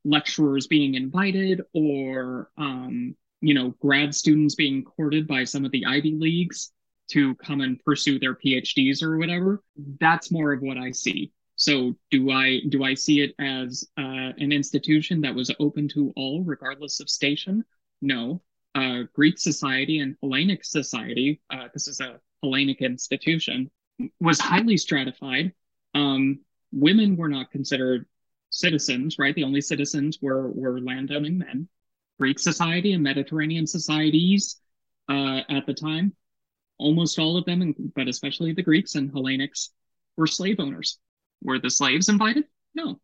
lecturers 0.04 0.66
being 0.66 0.94
invited 0.94 1.62
or 1.72 2.50
um, 2.58 3.16
you 3.40 3.54
know, 3.54 3.74
grad 3.80 4.14
students 4.14 4.54
being 4.54 4.82
courted 4.84 5.26
by 5.28 5.44
some 5.44 5.64
of 5.64 5.70
the 5.70 5.86
Ivy 5.86 6.14
Leagues 6.14 6.72
to 7.12 7.34
come 7.36 7.60
and 7.60 7.82
pursue 7.84 8.18
their 8.18 8.34
PhDs 8.34 9.02
or 9.02 9.16
whatever. 9.16 9.62
That's 10.00 10.30
more 10.30 10.52
of 10.52 10.60
what 10.60 10.76
I 10.76 10.90
see. 10.90 11.32
So 11.56 11.96
do 12.10 12.30
I 12.30 12.60
do 12.68 12.84
I 12.84 12.94
see 12.94 13.20
it 13.20 13.34
as 13.38 13.84
uh, 13.98 14.32
an 14.38 14.52
institution 14.52 15.20
that 15.22 15.34
was 15.34 15.54
open 15.58 15.88
to 15.88 16.12
all, 16.16 16.44
regardless 16.44 17.00
of 17.00 17.08
station? 17.08 17.64
No. 18.00 18.42
Uh, 18.78 19.02
Greek 19.12 19.38
society 19.38 19.98
and 19.98 20.16
Hellenic 20.22 20.64
society, 20.64 21.40
uh, 21.50 21.66
this 21.72 21.88
is 21.88 21.98
a 22.00 22.20
Hellenic 22.42 22.80
institution, 22.80 23.70
was 24.20 24.38
highly 24.38 24.76
stratified. 24.76 25.52
Um, 25.94 26.40
women 26.70 27.16
were 27.16 27.28
not 27.28 27.50
considered 27.50 28.06
citizens, 28.50 29.18
right? 29.18 29.34
The 29.34 29.42
only 29.42 29.62
citizens 29.62 30.18
were 30.22 30.48
were 30.52 30.80
landowning 30.80 31.38
men. 31.38 31.68
Greek 32.20 32.38
society 32.38 32.92
and 32.92 33.02
Mediterranean 33.02 33.66
societies 33.66 34.60
uh, 35.08 35.40
at 35.48 35.66
the 35.66 35.74
time, 35.74 36.14
almost 36.78 37.18
all 37.18 37.36
of 37.36 37.46
them, 37.46 37.74
but 37.96 38.06
especially 38.06 38.52
the 38.52 38.62
Greeks 38.62 38.94
and 38.94 39.10
Hellenics, 39.12 39.70
were 40.16 40.28
slave 40.28 40.60
owners. 40.60 41.00
Were 41.42 41.58
the 41.58 41.70
slaves 41.70 42.08
invited? 42.08 42.44
No. 42.76 43.00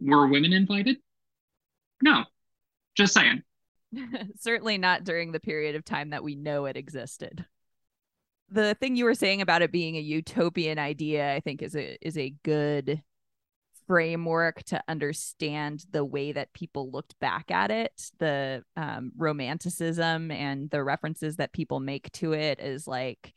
Were 0.00 0.26
women 0.26 0.52
invited? 0.52 0.96
No. 2.02 2.24
Just 2.96 3.14
saying. 3.14 3.44
Certainly 4.38 4.78
not 4.78 5.04
during 5.04 5.32
the 5.32 5.40
period 5.40 5.76
of 5.76 5.84
time 5.84 6.10
that 6.10 6.24
we 6.24 6.34
know 6.34 6.66
it 6.66 6.76
existed. 6.76 7.44
The 8.50 8.74
thing 8.74 8.96
you 8.96 9.04
were 9.04 9.14
saying 9.14 9.40
about 9.40 9.62
it 9.62 9.72
being 9.72 9.96
a 9.96 10.00
utopian 10.00 10.78
idea, 10.78 11.34
I 11.34 11.40
think, 11.40 11.62
is 11.62 11.74
a 11.74 11.96
is 12.06 12.18
a 12.18 12.34
good 12.42 13.02
framework 13.86 14.62
to 14.64 14.82
understand 14.88 15.84
the 15.90 16.04
way 16.04 16.32
that 16.32 16.52
people 16.54 16.90
looked 16.90 17.18
back 17.20 17.50
at 17.50 17.70
it 17.70 18.10
the 18.18 18.64
um, 18.78 19.12
romanticism 19.14 20.30
and 20.30 20.70
the 20.70 20.82
references 20.82 21.36
that 21.36 21.52
people 21.52 21.80
make 21.80 22.10
to 22.12 22.32
it 22.32 22.58
is 22.60 22.88
like 22.88 23.34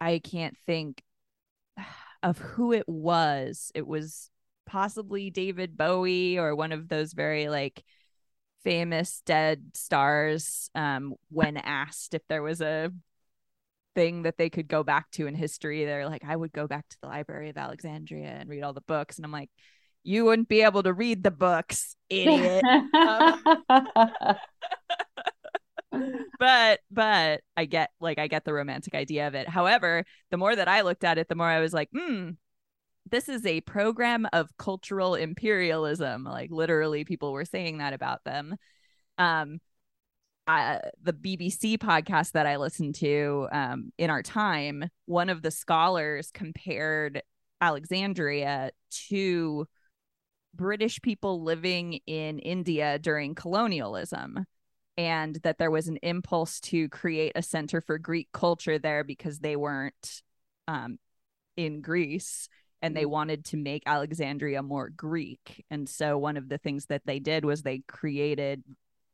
i 0.00 0.18
can't 0.18 0.56
think 0.66 1.04
of 2.22 2.38
who 2.38 2.72
it 2.72 2.88
was. 2.88 3.70
It 3.74 3.86
was 3.86 4.30
possibly 4.66 5.30
David 5.30 5.76
Bowie 5.76 6.38
or 6.38 6.54
one 6.54 6.72
of 6.72 6.88
those 6.88 7.12
very 7.12 7.48
like 7.48 7.82
famous 8.64 9.22
dead 9.24 9.62
stars 9.74 10.70
um, 10.74 11.14
when 11.30 11.56
asked 11.56 12.14
if 12.14 12.22
there 12.28 12.42
was 12.42 12.60
a 12.60 12.90
thing 13.94 14.22
that 14.22 14.36
they 14.36 14.50
could 14.50 14.68
go 14.68 14.82
back 14.82 15.10
to 15.10 15.26
in 15.26 15.34
history 15.34 15.84
they're 15.84 16.08
like 16.08 16.22
i 16.24 16.36
would 16.36 16.52
go 16.52 16.68
back 16.68 16.86
to 16.88 16.96
the 17.00 17.08
library 17.08 17.48
of 17.50 17.56
alexandria 17.56 18.28
and 18.28 18.48
read 18.48 18.62
all 18.62 18.72
the 18.72 18.80
books 18.82 19.16
and 19.16 19.24
i'm 19.24 19.32
like 19.32 19.50
you 20.04 20.24
wouldn't 20.24 20.48
be 20.48 20.62
able 20.62 20.82
to 20.82 20.92
read 20.92 21.24
the 21.24 21.30
books 21.30 21.96
idiot 22.08 22.64
um, 22.94 23.42
but 26.38 26.80
but 26.90 27.40
I 27.56 27.64
get 27.64 27.90
like 28.00 28.18
I 28.18 28.28
get 28.28 28.44
the 28.44 28.52
romantic 28.52 28.94
idea 28.94 29.26
of 29.26 29.34
it. 29.34 29.48
However, 29.48 30.04
the 30.30 30.36
more 30.36 30.54
that 30.54 30.68
I 30.68 30.82
looked 30.82 31.04
at 31.04 31.18
it, 31.18 31.28
the 31.28 31.34
more 31.34 31.46
I 31.46 31.60
was 31.60 31.72
like, 31.72 31.88
hmm, 31.96 32.30
this 33.10 33.28
is 33.28 33.44
a 33.46 33.60
program 33.62 34.26
of 34.32 34.56
cultural 34.58 35.14
imperialism. 35.14 36.24
Like 36.24 36.50
literally, 36.50 37.04
people 37.04 37.32
were 37.32 37.44
saying 37.44 37.78
that 37.78 37.92
about 37.92 38.24
them. 38.24 38.56
Um, 39.18 39.60
I, 40.46 40.80
the 41.02 41.12
BBC 41.12 41.76
podcast 41.76 42.32
that 42.32 42.46
I 42.46 42.56
listened 42.56 42.94
to 42.96 43.48
um, 43.52 43.92
in 43.98 44.08
our 44.08 44.22
time, 44.22 44.88
one 45.04 45.28
of 45.28 45.42
the 45.42 45.50
scholars 45.50 46.30
compared 46.32 47.22
Alexandria 47.60 48.70
to 49.08 49.66
British 50.54 51.02
people 51.02 51.42
living 51.42 52.00
in 52.06 52.38
India 52.38 52.98
during 52.98 53.34
colonialism 53.34 54.46
and 54.96 55.36
that 55.44 55.58
there 55.58 55.70
was 55.70 55.86
an 55.86 55.98
impulse 56.02 56.58
to 56.60 56.88
create 56.88 57.32
a 57.36 57.42
center 57.42 57.80
for 57.80 57.98
Greek 57.98 58.28
culture 58.32 58.78
there 58.78 59.04
because 59.04 59.38
they 59.38 59.54
weren't 59.54 60.22
um, 60.66 60.98
in 61.56 61.80
Greece 61.80 62.48
and 62.82 62.96
they 62.96 63.04
mm. 63.04 63.10
wanted 63.10 63.44
to 63.46 63.56
make 63.56 63.82
Alexandria 63.86 64.62
more 64.62 64.88
Greek. 64.90 65.64
And 65.70 65.88
so 65.88 66.16
one 66.18 66.36
of 66.36 66.48
the 66.48 66.58
things 66.58 66.86
that 66.86 67.02
they 67.04 67.18
did 67.18 67.44
was 67.44 67.62
they 67.62 67.82
created 67.88 68.62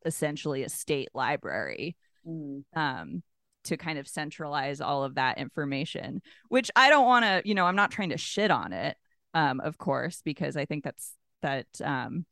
essentially 0.05 0.63
a 0.65 0.69
state 0.69 1.09
library 1.15 1.97
mm. 2.27 2.63
um, 2.75 3.23
to 3.65 3.77
kind 3.77 3.99
of 3.99 4.07
centralize 4.07 4.81
all 4.81 5.05
of 5.05 5.15
that 5.15 5.39
information, 5.39 6.21
which 6.49 6.71
I 6.77 6.91
don't 6.91 7.07
want 7.07 7.25
to, 7.25 7.43
you 7.45 7.55
know, 7.55 7.65
I'm 7.65 7.77
not 7.77 7.91
trying 7.91 8.11
to 8.11 8.19
shit 8.19 8.51
on 8.51 8.73
it, 8.73 8.97
um, 9.33 9.61
of 9.61 9.79
course, 9.79 10.21
because 10.23 10.57
I 10.57 10.67
think 10.67 10.85
that's 10.85 11.15
that, 11.43 11.67
um, 11.83 12.27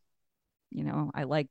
you 0.71 0.85
know, 0.85 1.11
I 1.15 1.25
like 1.25 1.49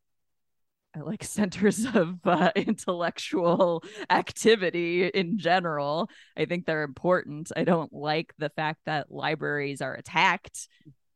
like 0.95 1.23
centers 1.25 1.85
of 1.85 2.19
uh, 2.25 2.51
intellectual 2.55 3.83
activity 4.09 5.07
in 5.07 5.37
general. 5.37 6.09
I 6.35 6.45
think 6.45 6.65
they're 6.65 6.83
important. 6.83 7.51
I 7.55 7.63
don't 7.63 7.93
like 7.93 8.33
the 8.37 8.49
fact 8.49 8.81
that 8.85 9.11
libraries 9.11 9.81
are 9.81 9.93
attacked, 9.93 10.67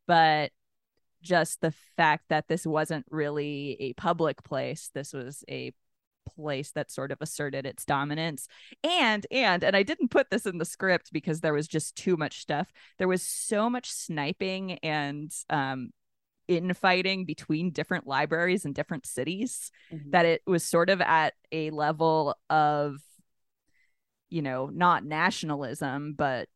but 0.08 0.52
just 1.22 1.60
the 1.62 1.74
fact 1.98 2.26
that 2.30 2.48
this 2.48 2.66
wasn't 2.66 3.06
really 3.10 3.78
a 3.80 3.94
public 3.94 4.44
place. 4.44 4.92
This 4.94 5.12
was 5.12 5.44
a 5.50 5.74
place 6.36 6.72
that 6.72 6.92
sort 6.92 7.12
of 7.12 7.20
asserted 7.22 7.68
its 7.68 7.86
dominance 7.86 8.48
and 8.84 9.28
and 9.30 9.64
and 9.64 9.76
i 9.76 9.84
didn't 9.84 10.10
put 10.10 10.30
this 10.32 10.48
in 10.48 10.58
the 10.58 10.66
script 10.66 11.14
because 11.14 11.40
there 11.40 11.54
was 11.54 11.68
just 11.68 11.96
too 11.96 12.18
much 12.18 12.40
stuff 12.40 12.68
there 12.98 13.08
was 13.08 13.22
so 13.22 13.70
much 13.70 13.92
sniping 13.92 14.74
and 14.80 15.32
um 15.52 15.92
infighting 16.48 17.26
between 17.26 17.72
different 17.72 18.08
libraries 18.08 18.66
in 18.66 18.74
different 18.74 19.06
cities 19.06 19.72
mm-hmm. 19.92 20.12
that 20.12 20.26
it 20.26 20.42
was 20.46 20.64
sort 20.64 20.90
of 20.90 21.02
at 21.02 21.34
a 21.52 21.70
level 21.72 22.36
of 22.50 22.98
you 24.30 24.42
know 24.42 24.70
not 24.74 25.04
nationalism 25.04 26.14
but 26.14 26.48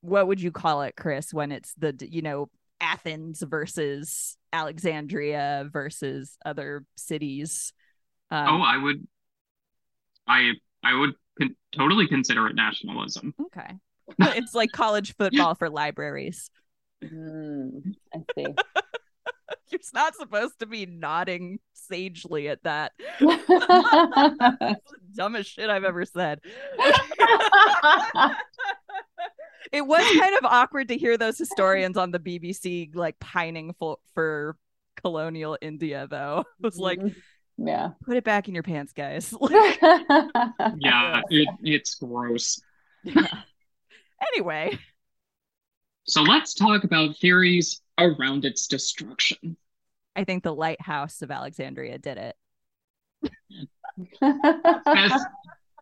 what 0.00 0.26
would 0.26 0.40
you 0.40 0.50
call 0.50 0.82
it 0.82 0.96
chris 0.96 1.32
when 1.32 1.52
it's 1.52 1.74
the 1.74 1.94
you 2.10 2.22
know 2.22 2.48
athens 2.80 3.42
versus 3.42 4.36
alexandria 4.52 5.68
versus 5.72 6.38
other 6.44 6.84
cities? 6.96 7.72
Um, 8.30 8.48
oh 8.48 8.62
i 8.62 8.76
would 8.76 9.06
i 10.28 10.52
i 10.82 10.94
would 10.94 11.14
con- 11.38 11.56
totally 11.72 12.06
consider 12.06 12.46
it 12.46 12.54
nationalism. 12.54 13.34
Okay. 13.46 13.74
It's 14.36 14.54
like 14.54 14.70
college 14.70 15.16
football 15.16 15.54
for 15.54 15.70
libraries 15.70 16.50
Mm, 17.12 17.94
I 18.14 18.18
see. 18.34 18.46
You're 19.70 19.80
not 19.92 20.14
supposed 20.14 20.58
to 20.60 20.66
be 20.66 20.86
nodding 20.86 21.58
sagely 21.72 22.48
at 22.48 22.62
that. 22.64 22.92
dumbest 25.16 25.50
shit 25.50 25.70
I've 25.70 25.84
ever 25.84 26.04
said. 26.04 26.40
it 29.72 29.86
was 29.86 30.02
kind 30.18 30.36
of 30.36 30.44
awkward 30.44 30.88
to 30.88 30.96
hear 30.96 31.16
those 31.18 31.38
historians 31.38 31.96
on 31.96 32.10
the 32.10 32.18
BBC 32.18 32.94
like 32.94 33.18
pining 33.18 33.74
for, 33.78 33.98
for 34.14 34.56
colonial 35.02 35.58
India, 35.60 36.06
though. 36.08 36.44
It 36.60 36.64
was 36.64 36.78
like, 36.78 37.00
mm-hmm. 37.00 37.68
yeah, 37.68 37.90
put 38.04 38.16
it 38.16 38.24
back 38.24 38.48
in 38.48 38.54
your 38.54 38.62
pants, 38.62 38.92
guys. 38.92 39.34
yeah, 39.50 41.20
it, 41.30 41.48
it's 41.62 41.96
gross. 41.96 42.60
Yeah. 43.02 43.26
Anyway, 44.32 44.78
so 46.04 46.22
let's 46.22 46.54
talk 46.54 46.84
about 46.84 47.16
theories 47.16 47.80
around 47.98 48.44
its 48.44 48.66
destruction. 48.66 49.56
I 50.16 50.24
think 50.24 50.42
the 50.42 50.54
lighthouse 50.54 51.22
of 51.22 51.30
Alexandria 51.30 51.98
did 51.98 52.18
it. 52.18 52.36
best, 54.84 55.26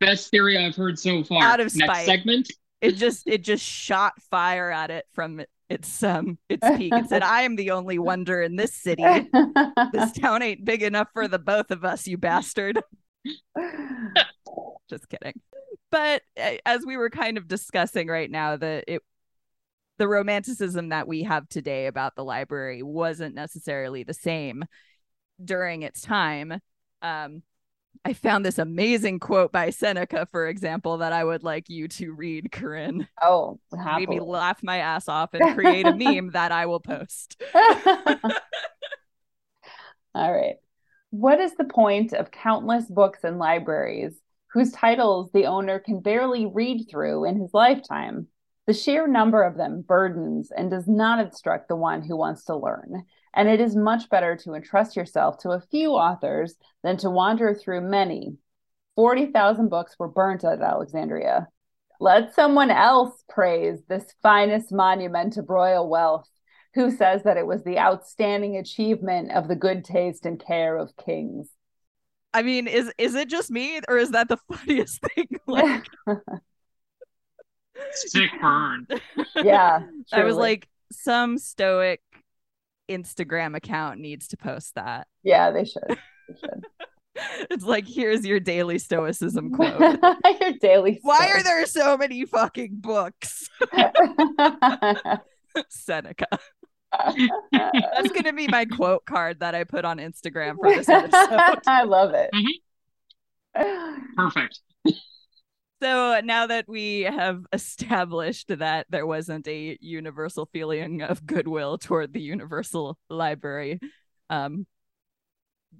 best 0.00 0.30
theory 0.30 0.58
I've 0.58 0.76
heard 0.76 0.98
so 0.98 1.22
far. 1.24 1.42
Out 1.42 1.60
of 1.60 1.70
spite. 1.70 2.06
Segment. 2.06 2.50
It 2.80 2.96
just 2.96 3.28
it 3.28 3.42
just 3.42 3.64
shot 3.64 4.14
fire 4.30 4.70
at 4.70 4.90
it 4.90 5.04
from 5.12 5.42
its 5.68 6.02
um 6.02 6.38
its 6.48 6.66
peak. 6.76 6.92
It 6.92 7.08
said, 7.08 7.22
"I 7.22 7.42
am 7.42 7.56
the 7.56 7.70
only 7.70 7.98
wonder 7.98 8.42
in 8.42 8.56
this 8.56 8.74
city. 8.74 9.04
this 9.92 10.12
town 10.18 10.42
ain't 10.42 10.64
big 10.64 10.82
enough 10.82 11.08
for 11.12 11.28
the 11.28 11.38
both 11.38 11.70
of 11.70 11.84
us, 11.84 12.06
you 12.06 12.18
bastard." 12.18 12.80
just 14.90 15.08
kidding. 15.08 15.40
But 15.90 16.22
eh, 16.36 16.58
as 16.66 16.84
we 16.84 16.96
were 16.96 17.10
kind 17.10 17.38
of 17.38 17.46
discussing 17.46 18.08
right 18.08 18.30
now, 18.30 18.56
that 18.56 18.84
it 18.88 19.02
the 20.02 20.08
romanticism 20.08 20.88
that 20.88 21.06
we 21.06 21.22
have 21.22 21.48
today 21.48 21.86
about 21.86 22.16
the 22.16 22.24
library 22.24 22.82
wasn't 22.82 23.36
necessarily 23.36 24.02
the 24.02 24.12
same 24.12 24.64
during 25.44 25.82
its 25.82 26.02
time. 26.02 26.60
Um, 27.02 27.44
I 28.04 28.12
found 28.12 28.44
this 28.44 28.58
amazing 28.58 29.20
quote 29.20 29.52
by 29.52 29.70
Seneca, 29.70 30.26
for 30.32 30.48
example, 30.48 30.98
that 30.98 31.12
I 31.12 31.22
would 31.22 31.44
like 31.44 31.70
you 31.70 31.86
to 31.86 32.10
read, 32.10 32.50
Corinne. 32.50 33.06
Oh, 33.22 33.60
Made 33.70 34.08
me 34.08 34.18
laugh 34.18 34.60
my 34.64 34.78
ass 34.78 35.06
off 35.06 35.34
and 35.34 35.54
create 35.54 35.86
a 35.86 35.94
meme 35.94 36.32
that 36.32 36.50
I 36.50 36.66
will 36.66 36.80
post. 36.80 37.40
All 37.54 38.18
right. 40.34 40.56
What 41.10 41.38
is 41.38 41.54
the 41.54 41.62
point 41.62 42.12
of 42.12 42.32
countless 42.32 42.86
books 42.86 43.20
and 43.22 43.38
libraries 43.38 44.14
whose 44.52 44.72
titles 44.72 45.30
the 45.32 45.46
owner 45.46 45.78
can 45.78 46.00
barely 46.00 46.46
read 46.46 46.88
through 46.90 47.26
in 47.26 47.40
his 47.40 47.54
lifetime? 47.54 48.26
The 48.66 48.72
sheer 48.72 49.08
number 49.08 49.42
of 49.42 49.56
them 49.56 49.82
burdens 49.82 50.52
and 50.56 50.70
does 50.70 50.86
not 50.86 51.18
instruct 51.18 51.68
the 51.68 51.76
one 51.76 52.02
who 52.02 52.16
wants 52.16 52.44
to 52.44 52.56
learn. 52.56 53.04
And 53.34 53.48
it 53.48 53.60
is 53.60 53.74
much 53.74 54.08
better 54.08 54.36
to 54.36 54.54
entrust 54.54 54.96
yourself 54.96 55.38
to 55.38 55.50
a 55.50 55.60
few 55.60 55.92
authors 55.92 56.54
than 56.82 56.96
to 56.98 57.10
wander 57.10 57.54
through 57.54 57.80
many. 57.80 58.36
40,000 58.94 59.68
books 59.68 59.96
were 59.98 60.08
burnt 60.08 60.44
at 60.44 60.60
Alexandria. 60.60 61.48
Let 61.98 62.34
someone 62.34 62.70
else 62.70 63.22
praise 63.28 63.80
this 63.88 64.04
finest 64.22 64.72
monument 64.72 65.36
of 65.36 65.48
royal 65.48 65.88
wealth 65.88 66.28
who 66.74 66.90
says 66.90 67.22
that 67.24 67.36
it 67.36 67.46
was 67.46 67.62
the 67.64 67.78
outstanding 67.78 68.56
achievement 68.56 69.32
of 69.32 69.48
the 69.48 69.56
good 69.56 69.84
taste 69.84 70.26
and 70.26 70.44
care 70.44 70.76
of 70.76 70.96
kings. 70.96 71.48
I 72.34 72.42
mean, 72.42 72.66
is 72.66 72.90
is 72.96 73.14
it 73.14 73.28
just 73.28 73.50
me 73.50 73.80
or 73.88 73.98
is 73.98 74.10
that 74.12 74.28
the 74.28 74.36
funniest 74.52 75.00
thing? 75.14 75.28
Like, 75.46 75.86
Sick 77.92 78.30
burn. 78.40 78.86
yeah. 79.36 79.80
I 80.12 80.24
was 80.24 80.36
like, 80.36 80.68
some 80.90 81.38
stoic 81.38 82.00
Instagram 82.90 83.56
account 83.56 84.00
needs 84.00 84.28
to 84.28 84.36
post 84.36 84.74
that. 84.74 85.06
yeah, 85.22 85.50
they 85.50 85.64
should. 85.64 85.82
They 85.88 86.34
should. 86.38 86.66
It's 87.50 87.64
like, 87.64 87.86
here's 87.86 88.24
your 88.24 88.40
daily 88.40 88.78
stoicism 88.78 89.52
quote. 89.54 89.78
Your 90.40 90.52
daily. 90.62 90.98
Why 91.02 91.28
are 91.28 91.42
there 91.42 91.66
so 91.66 91.98
many 91.98 92.24
fucking 92.24 92.78
books? 92.80 93.50
Seneca. 95.68 96.26
That's 97.52 98.12
gonna 98.12 98.32
be 98.32 98.48
my 98.48 98.64
quote 98.64 99.04
card 99.04 99.40
that 99.40 99.54
I 99.54 99.64
put 99.64 99.84
on 99.84 99.98
Instagram 99.98 100.56
for 100.56 100.70
this 100.74 100.88
episode. 100.88 101.58
I 101.66 101.82
love 101.84 102.14
it. 102.14 102.30
Mm-hmm. 102.34 104.02
Perfect. 104.16 104.60
So 105.82 106.20
now 106.22 106.46
that 106.46 106.68
we 106.68 107.00
have 107.00 107.44
established 107.52 108.56
that 108.56 108.86
there 108.88 109.04
wasn't 109.04 109.48
a 109.48 109.76
universal 109.80 110.48
feeling 110.52 111.02
of 111.02 111.26
goodwill 111.26 111.76
toward 111.76 112.12
the 112.12 112.20
Universal 112.20 112.96
Library, 113.10 113.80
um, 114.30 114.64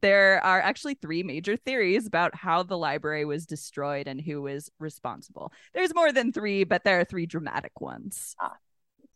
there 0.01 0.43
are 0.43 0.61
actually 0.61 0.95
three 0.95 1.23
major 1.23 1.57
theories 1.57 2.09
about 2.09 2.35
how 2.35 2.65
the 2.65 2.77
library 2.77 3.25
was 3.25 3.47
destroyed 3.47 4.09
and 4.09 4.21
who 4.21 4.43
was 4.43 4.73
responsible. 4.81 5.53
There's 5.73 5.95
more 5.95 6.11
than 6.11 6.33
three, 6.33 6.65
but 6.65 6.83
there 6.83 6.99
are 6.99 7.05
three 7.05 7.27
dramatic 7.27 7.81
ones. 7.81 8.35
Ah. 8.41 8.57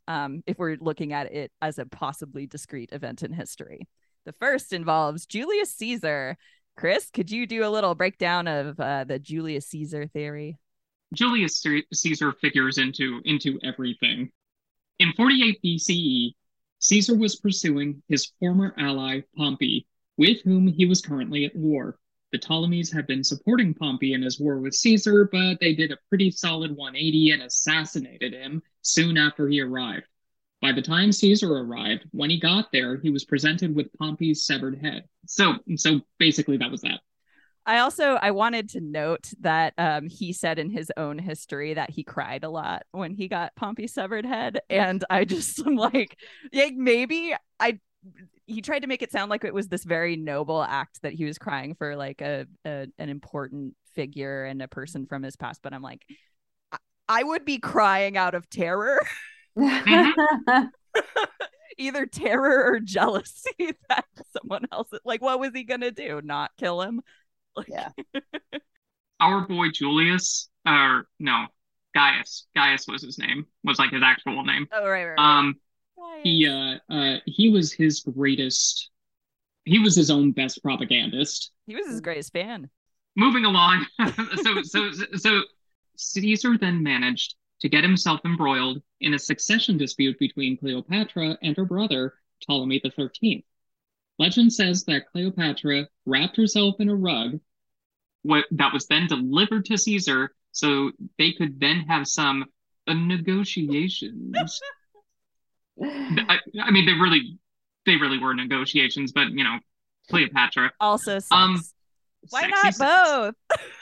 Um, 0.07 0.45
if 0.47 0.57
we're 0.57 0.76
looking 0.81 1.12
at 1.12 1.33
it 1.33 1.50
as 1.61 1.81
a 1.81 1.87
possibly 1.87 2.47
discrete 2.47 2.90
event 2.93 3.25
in 3.25 3.33
history. 3.33 3.88
The 4.25 4.35
first 4.35 4.73
involves 4.73 5.26
Julius 5.26 5.75
Caesar. 5.75 6.37
Chris, 6.76 7.11
could 7.11 7.28
you 7.28 7.45
do 7.49 7.66
a 7.66 7.71
little 7.71 7.97
breakdown 7.97 8.47
of 8.47 8.78
uh, 8.78 9.02
the 9.02 9.19
Julius 9.19 9.66
Caesar 9.66 10.07
theory? 10.07 10.59
Julius 11.16 11.64
Caesar 11.92 12.32
figures 12.32 12.78
into 12.78 13.20
into 13.25 13.58
everything. 13.62 14.30
In 14.99 15.12
48 15.14 15.61
BCE, 15.62 16.35
Caesar 16.78 17.16
was 17.16 17.37
pursuing 17.37 18.02
his 18.09 18.33
former 18.38 18.74
ally 18.79 19.22
Pompey, 19.37 19.87
with 20.16 20.42
whom 20.42 20.66
he 20.66 20.85
was 20.87 21.00
currently 21.00 21.44
at 21.44 21.57
war. 21.57 21.98
The 22.33 22.38
Ptolemies 22.38 22.92
had 22.92 23.07
been 23.07 23.24
supporting 23.24 23.72
Pompey 23.72 24.12
in 24.12 24.20
his 24.20 24.38
war 24.38 24.59
with 24.59 24.74
Caesar, 24.74 25.29
but 25.31 25.59
they 25.61 25.74
did 25.74 25.90
a 25.90 25.98
pretty 26.09 26.31
solid 26.31 26.76
180 26.76 27.31
and 27.31 27.42
assassinated 27.42 28.35
him 28.35 28.62
soon 28.83 29.16
after 29.16 29.48
he 29.48 29.61
arrived. 29.61 30.07
By 30.61 30.72
the 30.72 30.83
time 30.83 31.12
Caesar 31.12 31.50
arrived, 31.50 32.05
when 32.11 32.31
he 32.31 32.38
got 32.38 32.72
there, 32.72 32.96
he 32.98 33.11
was 33.11 33.24
presented 33.24 33.74
with 33.74 33.92
Pompey's 33.98 34.44
severed 34.44 34.79
head. 34.81 35.05
So, 35.26 35.55
so 35.76 36.00
basically, 36.18 36.57
that 36.59 36.70
was 36.70 36.83
that. 36.83 37.00
I 37.66 37.79
also 37.79 38.14
I 38.14 38.31
wanted 38.31 38.68
to 38.70 38.81
note 38.81 39.33
that 39.40 39.74
um, 39.76 40.09
he 40.09 40.33
said 40.33 40.61
in 40.61 40.70
his 40.70 40.92
own 40.96 41.18
history 41.18 41.74
that 41.74 41.90
he 41.90 42.05
cried 42.05 42.44
a 42.44 42.48
lot 42.48 42.85
when 42.92 43.12
he 43.12 43.26
got 43.26 43.57
Pompey 43.57 43.88
severed 43.88 44.24
head, 44.24 44.61
and 44.70 45.05
I 45.11 45.24
just 45.24 45.59
am 45.66 45.76
like, 45.76 46.16
yeah, 46.52 46.68
maybe 46.74 47.35
I. 47.59 47.81
He 48.48 48.62
tried 48.62 48.83
to 48.83 48.87
make 48.87 49.02
it 49.02 49.11
sound 49.11 49.29
like 49.29 49.42
it 49.42 49.52
was 49.52 49.66
this 49.66 49.83
very 49.83 50.14
noble 50.14 50.62
act 50.62 51.02
that 51.02 51.12
he 51.12 51.24
was 51.24 51.37
crying 51.37 51.74
for, 51.74 51.96
like 51.96 52.20
a, 52.20 52.46
a 52.64 52.87
an 52.98 53.09
important 53.09 53.74
figure 53.96 54.44
and 54.44 54.62
a 54.62 54.68
person 54.68 55.07
from 55.07 55.24
his 55.24 55.35
past. 55.35 55.61
But 55.62 55.74
I'm 55.74 55.83
like, 55.83 56.05
I, 56.70 56.79
I 57.09 57.22
would 57.24 57.44
be 57.44 57.59
crying 57.59 58.16
out 58.16 58.37
of 58.37 58.48
terror, 58.48 59.05
either 61.79 62.07
terror 62.07 62.64
or 62.72 62.79
jealousy 62.79 63.72
that 63.88 64.05
someone 64.40 64.66
else. 64.70 64.90
Like, 65.05 65.20
what 65.20 65.40
was 65.40 65.50
he 65.52 65.64
gonna 65.64 65.90
do? 65.90 66.20
Not 66.22 66.52
kill 66.57 66.83
him? 66.83 67.02
Like, 67.57 67.69
Yeah. 67.69 67.88
our 69.21 69.47
boy 69.47 69.71
Julius, 69.71 70.49
or 70.66 71.07
no, 71.19 71.47
Gaius. 71.95 72.47
Gaius 72.55 72.87
was 72.87 73.03
his 73.03 73.19
name, 73.19 73.47
was 73.64 73.79
like 73.79 73.90
his 73.90 74.03
actual 74.05 74.45
name. 74.45 74.66
Oh 74.73 74.83
right, 74.87 75.05
right. 75.05 75.14
right. 75.19 75.38
Um, 75.38 75.55
Why 75.95 76.21
he 76.23 76.47
uh, 76.47 76.79
uh, 76.92 77.16
he 77.25 77.49
was 77.49 77.73
his 77.73 78.01
greatest. 78.01 78.90
He 79.64 79.79
was 79.79 79.97
his 79.97 80.11
own 80.11 80.33
best 80.33 80.62
propagandist. 80.62 81.51
he 81.66 81.75
was 81.75 81.87
his 81.87 82.01
greatest 82.01 82.33
fan. 82.33 82.71
Moving 83.16 83.45
along, 83.47 83.87
so 84.42 84.62
so 84.62 84.90
so 85.16 85.42
Caesar 85.97 86.59
then 86.59 86.83
managed 86.83 87.35
to 87.62 87.69
get 87.71 87.83
himself 87.83 88.21
embroiled 88.27 88.83
in 89.01 89.14
a 89.14 89.19
succession 89.19 89.79
dispute 89.79 90.19
between 90.19 90.59
Cleopatra 90.59 91.38
and 91.42 91.57
her 91.57 91.64
brother 91.64 92.14
Ptolemy 92.47 92.81
the 92.85 92.90
Thirteenth. 92.90 93.45
Legend 94.19 94.53
says 94.53 94.85
that 94.85 95.07
Cleopatra 95.11 95.88
wrapped 96.05 96.37
herself 96.37 96.77
in 96.79 96.88
a 96.90 96.95
rug 96.95 97.40
what 98.26 98.44
that 98.52 98.72
was 98.72 98.86
then 98.86 99.06
delivered 99.06 99.64
to 99.66 99.78
Caesar 99.78 100.30
so 100.52 100.90
they 101.18 101.32
could 101.32 101.60
then 101.60 101.80
have 101.88 102.06
some 102.06 102.44
uh, 102.88 102.94
negotiations. 102.94 104.34
I, 105.82 106.38
I 106.62 106.70
mean, 106.70 106.86
they 106.86 106.92
really, 106.94 107.38
they 107.84 107.96
really 107.96 108.18
were 108.18 108.34
negotiations, 108.34 109.12
but 109.12 109.28
you 109.30 109.44
know, 109.44 109.58
Cleopatra. 110.10 110.72
Also, 110.80 111.18
sex. 111.18 111.28
Um, 111.30 111.60
Why 112.30 112.46
not 112.46 112.74
sex. 112.74 112.78
both? 112.78 113.34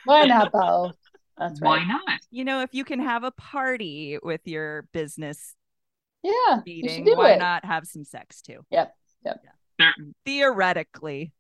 Why 0.05 0.25
not 0.27 0.53
both? 0.53 0.97
That's 1.39 1.61
Why 1.61 1.85
not? 1.85 2.21
You 2.31 2.45
know, 2.45 2.63
if 2.63 2.71
you 2.75 2.85
can 2.85 3.01
have 3.01 3.25
a 3.25 3.31
party 3.33 4.19
with 4.23 4.41
your 4.47 4.87
business 4.93 5.55
Yeah. 6.23 6.61
You 6.65 6.83
meeting, 6.83 7.05
do 7.05 7.17
why 7.17 7.33
it. 7.33 7.39
not 7.39 7.65
have 7.65 7.87
some 7.87 8.05
sex 8.05 8.41
too? 8.43 8.65
Yep. 8.71 8.95
Yep. 9.25 9.43
They're 9.79 9.95
Theoretically. 10.25 11.33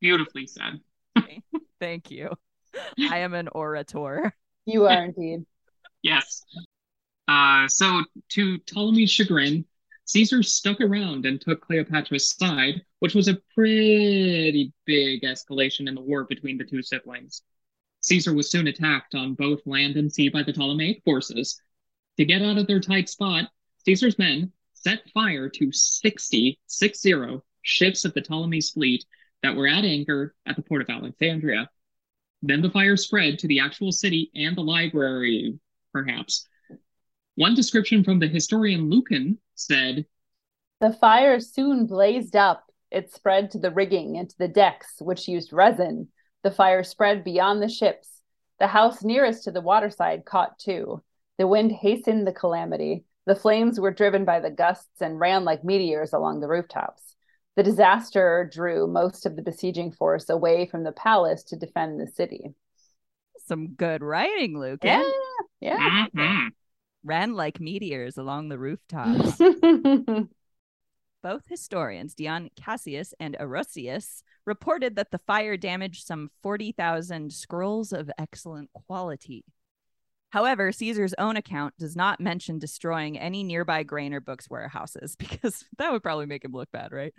beautifully 0.00 0.46
said. 0.46 0.80
Thank 1.84 2.10
you. 2.10 2.30
I 3.10 3.18
am 3.18 3.34
an 3.34 3.48
orator. 3.52 4.34
You 4.66 4.86
are 4.86 5.04
indeed. 5.04 5.44
Yes. 6.02 6.42
Uh, 7.28 7.68
so 7.68 8.02
to 8.30 8.58
Ptolemy's 8.60 9.10
chagrin, 9.10 9.66
Caesar 10.06 10.42
stuck 10.42 10.80
around 10.80 11.26
and 11.26 11.38
took 11.38 11.60
Cleopatra's 11.60 12.30
side, 12.30 12.80
which 13.00 13.14
was 13.14 13.28
a 13.28 13.36
pretty 13.54 14.72
big 14.86 15.20
escalation 15.20 15.86
in 15.86 15.94
the 15.94 16.00
war 16.00 16.24
between 16.24 16.56
the 16.56 16.64
two 16.64 16.80
siblings. 16.82 17.42
Caesar 18.00 18.32
was 18.32 18.50
soon 18.50 18.68
attacked 18.68 19.14
on 19.14 19.34
both 19.34 19.60
land 19.66 19.96
and 19.96 20.10
sea 20.10 20.30
by 20.30 20.42
the 20.42 20.54
Ptolemaic 20.54 21.02
forces. 21.04 21.60
To 22.16 22.24
get 22.24 22.40
out 22.40 22.56
of 22.56 22.66
their 22.66 22.80
tight 22.80 23.10
spot, 23.10 23.50
Caesar's 23.84 24.18
men 24.18 24.50
set 24.72 25.10
fire 25.10 25.50
to 25.50 25.70
60, 25.70 26.58
60 26.66 27.40
ships 27.60 28.06
of 28.06 28.14
the 28.14 28.22
Ptolemy's 28.22 28.70
fleet 28.70 29.04
that 29.42 29.54
were 29.54 29.68
at 29.68 29.84
anchor 29.84 30.34
at 30.46 30.56
the 30.56 30.62
port 30.62 30.80
of 30.80 30.88
Alexandria. 30.88 31.68
Then 32.46 32.60
the 32.60 32.68
fire 32.68 32.98
spread 32.98 33.38
to 33.38 33.48
the 33.48 33.60
actual 33.60 33.90
city 33.90 34.30
and 34.34 34.54
the 34.54 34.60
library, 34.60 35.58
perhaps. 35.94 36.46
One 37.36 37.54
description 37.54 38.04
from 38.04 38.18
the 38.18 38.28
historian 38.28 38.90
Lucan 38.90 39.38
said, 39.54 40.04
The 40.78 40.92
fire 40.92 41.40
soon 41.40 41.86
blazed 41.86 42.36
up. 42.36 42.70
It 42.90 43.10
spread 43.10 43.50
to 43.52 43.58
the 43.58 43.70
rigging 43.70 44.18
and 44.18 44.28
to 44.28 44.38
the 44.38 44.46
decks, 44.46 44.96
which 45.00 45.26
used 45.26 45.54
resin. 45.54 46.08
The 46.42 46.50
fire 46.50 46.84
spread 46.84 47.24
beyond 47.24 47.62
the 47.62 47.68
ships. 47.70 48.20
The 48.58 48.66
house 48.66 49.02
nearest 49.02 49.44
to 49.44 49.50
the 49.50 49.62
waterside 49.62 50.26
caught 50.26 50.58
too. 50.58 51.02
The 51.38 51.48
wind 51.48 51.72
hastened 51.72 52.26
the 52.26 52.32
calamity. 52.32 53.06
The 53.24 53.34
flames 53.34 53.80
were 53.80 53.90
driven 53.90 54.26
by 54.26 54.40
the 54.40 54.50
gusts 54.50 55.00
and 55.00 55.18
ran 55.18 55.44
like 55.44 55.64
meteors 55.64 56.12
along 56.12 56.40
the 56.40 56.48
rooftops. 56.48 57.16
The 57.56 57.62
disaster 57.62 58.48
drew 58.52 58.86
most 58.86 59.26
of 59.26 59.36
the 59.36 59.42
besieging 59.42 59.92
force 59.92 60.28
away 60.28 60.66
from 60.66 60.82
the 60.82 60.92
palace 60.92 61.42
to 61.44 61.56
defend 61.56 62.00
the 62.00 62.06
city. 62.06 62.54
Some 63.46 63.74
good 63.74 64.02
writing, 64.02 64.58
Luke. 64.58 64.80
Yeah, 64.82 65.02
yeah. 65.60 66.06
Mhm. 66.14 66.48
Ran 67.04 67.34
like 67.34 67.60
meteors 67.60 68.16
along 68.16 68.48
the 68.48 68.58
rooftops. 68.58 69.38
both 71.24 71.48
historians, 71.48 72.14
Dion 72.14 72.50
Cassius 72.54 73.14
and 73.18 73.34
Orosius, 73.40 74.22
reported 74.44 74.96
that 74.96 75.10
the 75.10 75.18
fire 75.18 75.56
damaged 75.56 76.06
some 76.06 76.30
40,000 76.42 77.32
scrolls 77.32 77.92
of 77.92 78.10
excellent 78.18 78.70
quality. 78.74 79.42
However, 80.28 80.70
Caesar's 80.70 81.14
own 81.16 81.36
account 81.36 81.74
does 81.78 81.96
not 81.96 82.20
mention 82.20 82.58
destroying 82.58 83.18
any 83.18 83.42
nearby 83.42 83.84
grain 83.84 84.12
or 84.12 84.20
books 84.20 84.50
warehouses 84.50 85.16
because 85.18 85.64
that 85.78 85.92
would 85.92 86.02
probably 86.02 86.26
make 86.26 86.44
him 86.44 86.52
look 86.52 86.70
bad, 86.72 86.92
right? 86.92 87.14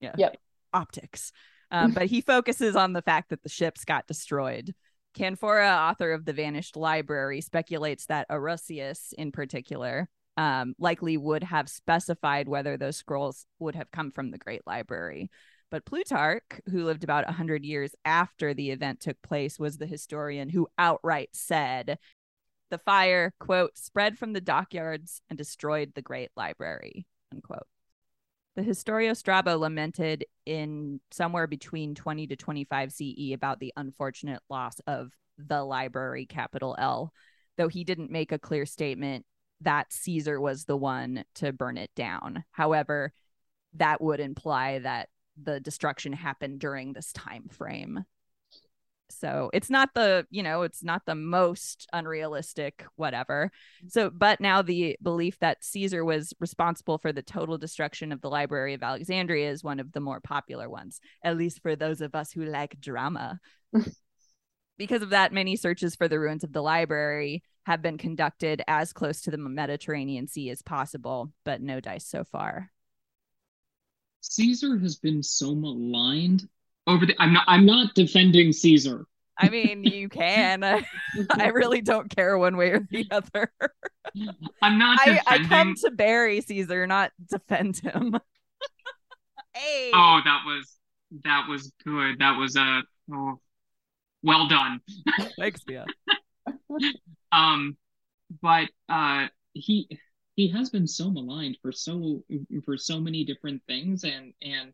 Yeah. 0.00 0.14
Yep. 0.16 0.36
Optics. 0.72 1.32
Um, 1.70 1.92
but 1.92 2.06
he 2.06 2.20
focuses 2.20 2.76
on 2.76 2.92
the 2.92 3.02
fact 3.02 3.30
that 3.30 3.42
the 3.42 3.48
ships 3.48 3.84
got 3.84 4.06
destroyed. 4.06 4.74
canfora 5.16 5.90
author 5.90 6.12
of 6.12 6.24
The 6.24 6.32
Vanished 6.32 6.76
Library, 6.76 7.40
speculates 7.40 8.06
that 8.06 8.28
Orosius, 8.30 9.12
in 9.12 9.32
particular, 9.32 10.08
um, 10.36 10.74
likely 10.78 11.16
would 11.16 11.42
have 11.42 11.68
specified 11.68 12.48
whether 12.48 12.76
those 12.76 12.96
scrolls 12.96 13.44
would 13.58 13.74
have 13.74 13.90
come 13.90 14.12
from 14.12 14.30
the 14.30 14.38
Great 14.38 14.62
Library. 14.66 15.30
But 15.70 15.84
Plutarch, 15.84 16.60
who 16.70 16.84
lived 16.84 17.04
about 17.04 17.26
100 17.26 17.64
years 17.64 17.94
after 18.04 18.54
the 18.54 18.70
event 18.70 19.00
took 19.00 19.20
place, 19.20 19.58
was 19.58 19.76
the 19.76 19.86
historian 19.86 20.48
who 20.48 20.68
outright 20.78 21.30
said 21.32 21.98
the 22.70 22.78
fire, 22.78 23.34
quote, 23.40 23.76
spread 23.76 24.18
from 24.18 24.32
the 24.32 24.40
dockyards 24.40 25.20
and 25.28 25.36
destroyed 25.36 25.92
the 25.94 26.02
Great 26.02 26.30
Library, 26.36 27.06
unquote. 27.32 27.66
The 28.58 28.64
Historio 28.64 29.16
Strabo 29.16 29.56
lamented 29.56 30.24
in 30.44 30.98
somewhere 31.12 31.46
between 31.46 31.94
20 31.94 32.26
to 32.26 32.34
25 32.34 32.90
CE 32.92 33.32
about 33.32 33.60
the 33.60 33.72
unfortunate 33.76 34.42
loss 34.50 34.80
of 34.84 35.12
the 35.38 35.62
library, 35.62 36.26
capital 36.26 36.74
L, 36.76 37.12
though 37.56 37.68
he 37.68 37.84
didn't 37.84 38.10
make 38.10 38.32
a 38.32 38.38
clear 38.40 38.66
statement 38.66 39.24
that 39.60 39.92
Caesar 39.92 40.40
was 40.40 40.64
the 40.64 40.76
one 40.76 41.24
to 41.36 41.52
burn 41.52 41.78
it 41.78 41.92
down. 41.94 42.42
However, 42.50 43.12
that 43.74 44.00
would 44.00 44.18
imply 44.18 44.80
that 44.80 45.08
the 45.40 45.60
destruction 45.60 46.12
happened 46.12 46.58
during 46.58 46.94
this 46.94 47.12
time 47.12 47.46
frame 47.48 48.06
so 49.10 49.50
it's 49.52 49.70
not 49.70 49.90
the 49.94 50.26
you 50.30 50.42
know 50.42 50.62
it's 50.62 50.82
not 50.82 51.02
the 51.06 51.14
most 51.14 51.88
unrealistic 51.92 52.84
whatever. 52.96 53.50
Mm-hmm. 53.78 53.88
So 53.88 54.10
but 54.10 54.40
now 54.40 54.62
the 54.62 54.96
belief 55.02 55.38
that 55.40 55.64
caesar 55.64 56.04
was 56.04 56.32
responsible 56.40 56.98
for 56.98 57.12
the 57.12 57.22
total 57.22 57.58
destruction 57.58 58.12
of 58.12 58.20
the 58.20 58.30
library 58.30 58.74
of 58.74 58.82
alexandria 58.82 59.50
is 59.50 59.64
one 59.64 59.80
of 59.80 59.92
the 59.92 60.00
more 60.00 60.20
popular 60.20 60.68
ones 60.68 61.00
at 61.22 61.36
least 61.36 61.62
for 61.62 61.76
those 61.76 62.00
of 62.00 62.14
us 62.14 62.32
who 62.32 62.44
like 62.44 62.80
drama. 62.80 63.40
Because 64.78 65.02
of 65.02 65.10
that 65.10 65.32
many 65.32 65.56
searches 65.56 65.96
for 65.96 66.06
the 66.06 66.20
ruins 66.20 66.44
of 66.44 66.52
the 66.52 66.62
library 66.62 67.42
have 67.66 67.82
been 67.82 67.98
conducted 67.98 68.62
as 68.68 68.92
close 68.92 69.22
to 69.22 69.32
the 69.32 69.36
mediterranean 69.36 70.28
sea 70.28 70.50
as 70.50 70.62
possible 70.62 71.32
but 71.44 71.60
no 71.60 71.80
dice 71.80 72.06
so 72.06 72.22
far. 72.22 72.70
Caesar 74.20 74.78
has 74.78 74.96
been 74.96 75.22
so 75.22 75.54
maligned 75.54 76.48
over 76.88 77.06
the 77.06 77.14
I'm 77.18 77.32
not 77.32 77.44
I'm 77.46 77.66
not 77.66 77.94
defending 77.94 78.52
Caesar. 78.52 79.06
I 79.40 79.50
mean, 79.50 79.84
you 79.84 80.08
can. 80.08 80.64
I 81.30 81.46
really 81.48 81.80
don't 81.80 82.14
care 82.14 82.36
one 82.36 82.56
way 82.56 82.70
or 82.70 82.80
the 82.90 83.06
other. 83.10 83.52
I'm 84.62 84.78
not 84.78 84.98
I, 85.00 85.20
I 85.26 85.38
come 85.44 85.74
to 85.84 85.90
bury 85.92 86.40
Caesar, 86.40 86.86
not 86.86 87.12
defend 87.30 87.78
him. 87.78 88.18
hey. 89.54 89.90
Oh, 89.94 90.20
that 90.24 90.42
was 90.44 90.74
that 91.24 91.46
was 91.48 91.72
good. 91.84 92.18
That 92.18 92.36
was 92.38 92.56
a 92.56 92.60
uh, 92.60 92.82
oh, 93.12 93.40
well 94.22 94.48
done. 94.48 94.80
Thanks, 95.38 95.60
Mia. 95.66 95.84
um, 97.32 97.76
but 98.42 98.68
uh, 98.88 99.26
he 99.52 99.88
he 100.34 100.48
has 100.48 100.70
been 100.70 100.86
so 100.86 101.10
maligned 101.10 101.58
for 101.62 101.70
so 101.70 102.24
for 102.64 102.76
so 102.76 103.00
many 103.00 103.24
different 103.24 103.62
things, 103.68 104.04
and 104.04 104.32
and 104.42 104.72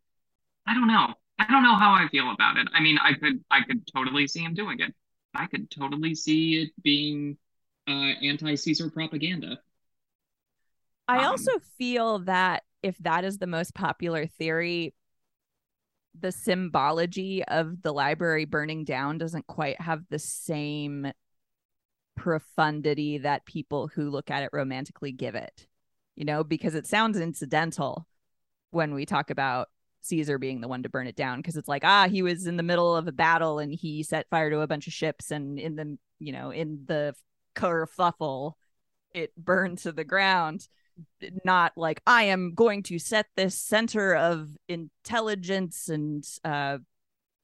I 0.66 0.74
don't 0.74 0.88
know. 0.88 1.14
I 1.38 1.50
don't 1.50 1.62
know 1.62 1.74
how 1.74 1.92
I 1.92 2.08
feel 2.10 2.30
about 2.30 2.56
it. 2.56 2.68
I 2.72 2.80
mean, 2.80 2.98
I 3.02 3.14
could 3.14 3.44
I 3.50 3.62
could 3.62 3.86
totally 3.92 4.26
see 4.26 4.40
him 4.40 4.54
doing 4.54 4.80
it. 4.80 4.94
I 5.34 5.46
could 5.46 5.70
totally 5.70 6.14
see 6.14 6.62
it 6.62 6.70
being 6.82 7.36
uh, 7.88 8.12
anti-Caesar 8.22 8.90
propaganda. 8.90 9.58
I 11.08 11.18
um, 11.18 11.26
also 11.26 11.52
feel 11.76 12.20
that 12.20 12.62
if 12.82 12.96
that 12.98 13.24
is 13.24 13.38
the 13.38 13.46
most 13.46 13.74
popular 13.74 14.26
theory, 14.26 14.94
the 16.18 16.30
symbology 16.30 17.44
of 17.44 17.82
the 17.82 17.92
library 17.92 18.44
burning 18.44 18.84
down 18.84 19.18
doesn't 19.18 19.46
quite 19.46 19.80
have 19.80 20.04
the 20.08 20.18
same 20.18 21.12
profundity 22.16 23.18
that 23.18 23.44
people 23.44 23.88
who 23.88 24.08
look 24.08 24.30
at 24.30 24.44
it 24.44 24.50
romantically 24.52 25.10
give 25.10 25.34
it. 25.34 25.66
You 26.14 26.24
know, 26.24 26.44
because 26.44 26.76
it 26.76 26.86
sounds 26.86 27.18
incidental 27.18 28.06
when 28.70 28.94
we 28.94 29.04
talk 29.04 29.30
about 29.30 29.68
Caesar 30.04 30.38
being 30.38 30.60
the 30.60 30.68
one 30.68 30.82
to 30.82 30.88
burn 30.88 31.06
it 31.06 31.16
down 31.16 31.38
because 31.38 31.56
it's 31.56 31.68
like 31.68 31.84
ah 31.84 32.08
he 32.08 32.22
was 32.22 32.46
in 32.46 32.56
the 32.56 32.62
middle 32.62 32.96
of 32.96 33.08
a 33.08 33.12
battle 33.12 33.58
and 33.58 33.72
he 33.72 34.02
set 34.02 34.28
fire 34.28 34.50
to 34.50 34.60
a 34.60 34.66
bunch 34.66 34.86
of 34.86 34.92
ships 34.92 35.30
and 35.30 35.58
in 35.58 35.76
the 35.76 35.98
you 36.18 36.32
know 36.32 36.50
in 36.50 36.84
the 36.86 37.14
kerfuffle 37.54 38.54
it 39.12 39.34
burned 39.36 39.78
to 39.78 39.92
the 39.92 40.04
ground. 40.04 40.68
Not 41.44 41.72
like 41.76 42.00
I 42.06 42.24
am 42.24 42.54
going 42.54 42.82
to 42.84 42.98
set 42.98 43.26
this 43.36 43.56
center 43.58 44.14
of 44.14 44.56
intelligence 44.68 45.88
and 45.88 46.24
uh 46.44 46.78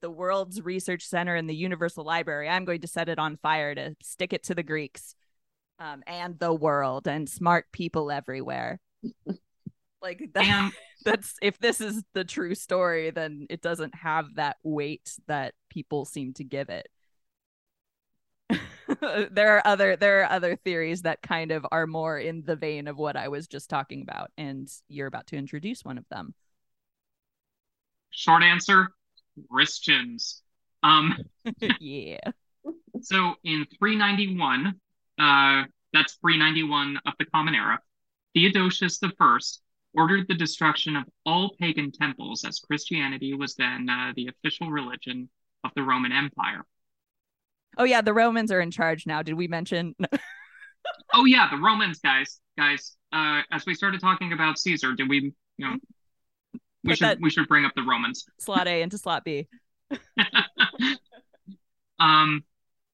the 0.01 0.11
world's 0.11 0.63
research 0.63 1.05
center 1.05 1.35
and 1.35 1.49
the 1.49 1.55
universal 1.55 2.05
library. 2.05 2.49
I'm 2.49 2.65
going 2.65 2.81
to 2.81 2.87
set 2.87 3.09
it 3.09 3.19
on 3.19 3.37
fire 3.37 3.75
to 3.75 3.95
stick 4.03 4.33
it 4.33 4.45
to 4.45 4.55
the 4.55 4.63
greeks 4.63 5.15
um, 5.79 6.03
and 6.07 6.39
the 6.39 6.55
world 6.55 7.07
and 7.07 7.29
smart 7.29 7.67
people 7.73 8.11
everywhere 8.11 8.81
like 10.03 10.23
that, 10.35 10.73
that's 11.05 11.35
if 11.43 11.59
this 11.59 11.81
is 11.81 12.03
the 12.15 12.25
true 12.25 12.55
story, 12.55 13.11
then 13.11 13.47
it 13.51 13.63
doesn't 13.63 13.95
have 13.95 14.35
that 14.37 14.57
weight 14.63 15.13
that 15.27 15.55
people 15.69 16.05
seem 16.05 16.33
to 16.35 16.45
give 16.45 16.69
it. 16.69 16.89
there 19.31 19.57
are 19.57 19.63
other 19.65 19.97
there 19.97 20.23
are 20.23 20.31
other 20.31 20.57
theories 20.57 21.03
that 21.03 21.23
kind 21.23 21.53
of 21.53 21.65
are 21.71 21.87
more 21.87 22.19
in 22.19 22.43
the 22.45 22.57
vein 22.57 22.89
of 22.89 22.99
what 22.99 23.17
I 23.17 23.29
was 23.29 23.47
just 23.47 23.71
talking 23.71 24.03
about, 24.03 24.31
and 24.37 24.69
you're 24.89 25.07
about 25.07 25.29
to 25.29 25.37
introduce 25.37 25.85
one 25.85 25.99
of 25.99 26.05
them. 26.11 26.35
Short 28.11 28.43
answer: 28.43 28.89
Christians. 29.51 30.43
Um, 30.83 31.17
yeah. 31.81 32.19
So 33.03 33.35
in 33.45 33.67
391, 33.79 34.75
uh, 35.19 35.65
that's 35.93 36.15
391 36.21 36.99
of 37.07 37.15
the 37.19 37.25
Common 37.27 37.55
Era, 37.55 37.81
Theodosius 38.35 38.99
the 38.99 39.13
First 39.19 39.63
ordered 39.95 40.29
the 40.29 40.35
destruction 40.35 40.97
of 40.97 41.05
all 41.27 41.55
pagan 41.61 41.91
temples, 41.91 42.45
as 42.45 42.59
Christianity 42.61 43.35
was 43.35 43.55
then 43.55 43.89
uh, 43.89 44.13
the 44.15 44.29
official 44.29 44.71
religion 44.71 45.29
of 45.65 45.73
the 45.75 45.83
Roman 45.83 46.13
Empire. 46.13 46.65
Oh 47.79 47.85
yeah, 47.85 48.01
the 48.01 48.13
Romans 48.13 48.51
are 48.53 48.61
in 48.61 48.71
charge 48.71 49.07
now. 49.07 49.23
Did 49.23 49.35
we 49.35 49.49
mention? 49.49 49.95
oh 51.15 51.25
yeah, 51.25 51.49
the 51.51 51.57
Romans, 51.57 52.01
guys, 52.01 52.41
guys. 52.57 52.97
Uh, 53.13 53.43
as 53.51 53.67
we 53.67 53.75
started 53.75 54.01
talking 54.01 54.33
about 54.33 54.59
Caesar, 54.59 54.95
did 54.95 55.09
we, 55.09 55.33
you 55.57 55.67
know, 55.67 55.77
we 56.85 56.91
Put 56.91 56.99
should 56.99 57.21
we 57.21 57.31
should 57.31 57.49
bring 57.49 57.65
up 57.65 57.73
the 57.75 57.83
Romans. 57.83 58.25
Slot 58.39 58.67
A 58.67 58.83
into 58.83 58.99
slot 58.99 59.25
B. 59.25 59.49
um, 61.99 62.45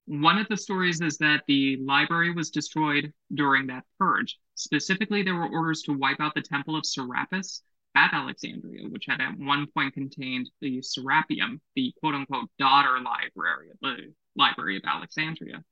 one 0.07 0.39
of 0.39 0.49
the 0.49 0.57
stories 0.57 1.01
is 1.01 1.19
that 1.19 1.43
the 1.47 1.77
library 1.79 2.33
was 2.33 2.51
destroyed 2.51 3.13
during 3.35 3.67
that 3.67 3.85
purge. 3.99 4.39
Specifically, 4.55 5.23
there 5.23 5.35
were 5.35 5.49
orders 5.49 5.83
to 5.83 5.93
wipe 5.93 6.21
out 6.21 6.35
the 6.35 6.43
Temple 6.43 6.77
of 6.77 6.87
Serapis 6.87 7.63
at 7.95 8.13
Alexandria, 8.13 8.89
which 8.89 9.07
had 9.09 9.21
at 9.21 9.39
one 9.39 9.67
point 9.75 9.95
contained 9.95 10.49
the 10.61 10.81
Serapeum, 10.81 11.61
the 11.75 11.93
quote 12.01 12.15
unquote 12.15 12.49
daughter 12.59 13.01
library 13.01 13.71
of 13.71 13.79
the 13.81 14.13
Library 14.37 14.77
of 14.77 14.83
Alexandria. 14.87 15.65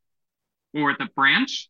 Or 0.75 0.97
the 0.99 1.09
branch, 1.15 1.69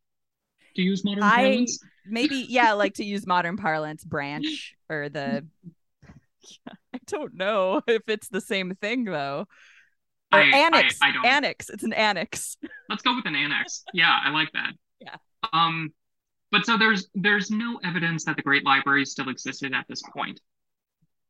to 0.76 0.82
use 0.82 1.04
modern 1.04 1.22
I, 1.22 1.36
parlance. 1.36 1.78
Maybe, 2.06 2.36
yeah, 2.48 2.72
like 2.72 2.94
to 2.94 3.04
use 3.04 3.26
modern 3.26 3.56
parlance, 3.56 4.04
branch 4.04 4.74
or 4.88 5.08
the. 5.08 5.46
I 6.66 6.98
don't 7.06 7.34
know 7.34 7.80
if 7.86 8.02
it's 8.06 8.28
the 8.28 8.40
same 8.40 8.74
thing 8.74 9.04
though. 9.04 9.46
I, 10.34 10.56
annex. 10.56 10.98
I, 11.02 11.10
I 11.10 11.28
annex. 11.28 11.70
It's 11.70 11.84
an 11.84 11.92
annex. 11.92 12.56
Let's 12.88 13.02
go 13.02 13.14
with 13.14 13.26
an 13.26 13.36
annex. 13.36 13.84
Yeah, 13.92 14.18
I 14.22 14.30
like 14.30 14.50
that. 14.52 14.72
Yeah. 15.00 15.16
Um, 15.52 15.92
but 16.50 16.64
so 16.64 16.76
there's 16.78 17.08
there's 17.14 17.50
no 17.50 17.80
evidence 17.84 18.24
that 18.24 18.36
the 18.36 18.42
Great 18.42 18.64
Library 18.64 19.04
still 19.04 19.28
existed 19.28 19.72
at 19.74 19.86
this 19.88 20.02
point. 20.02 20.40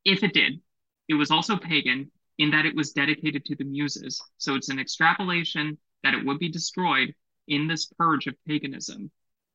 If 0.05 0.23
it 0.23 0.35
did, 0.35 0.61
it 1.09 1.15
was 1.15 1.31
also 1.31 1.57
pagan 1.57 2.11
in 2.39 2.51
that 2.51 2.67
it 2.67 2.75
was 2.75 2.93
dedicated 2.93 3.45
to 3.47 3.57
the 3.57 3.65
Muses. 3.65 4.21
So 4.39 4.55
it's 4.55 4.69
an 4.69 4.79
extrapolation 4.79 5.79
that 6.03 6.15
it 6.15 6.25
would 6.27 6.39
be 6.39 6.51
destroyed 6.51 7.15
in 7.49 7.69
this 7.69 7.87
purge 7.99 8.27
of 8.27 8.35
paganism. 8.47 9.11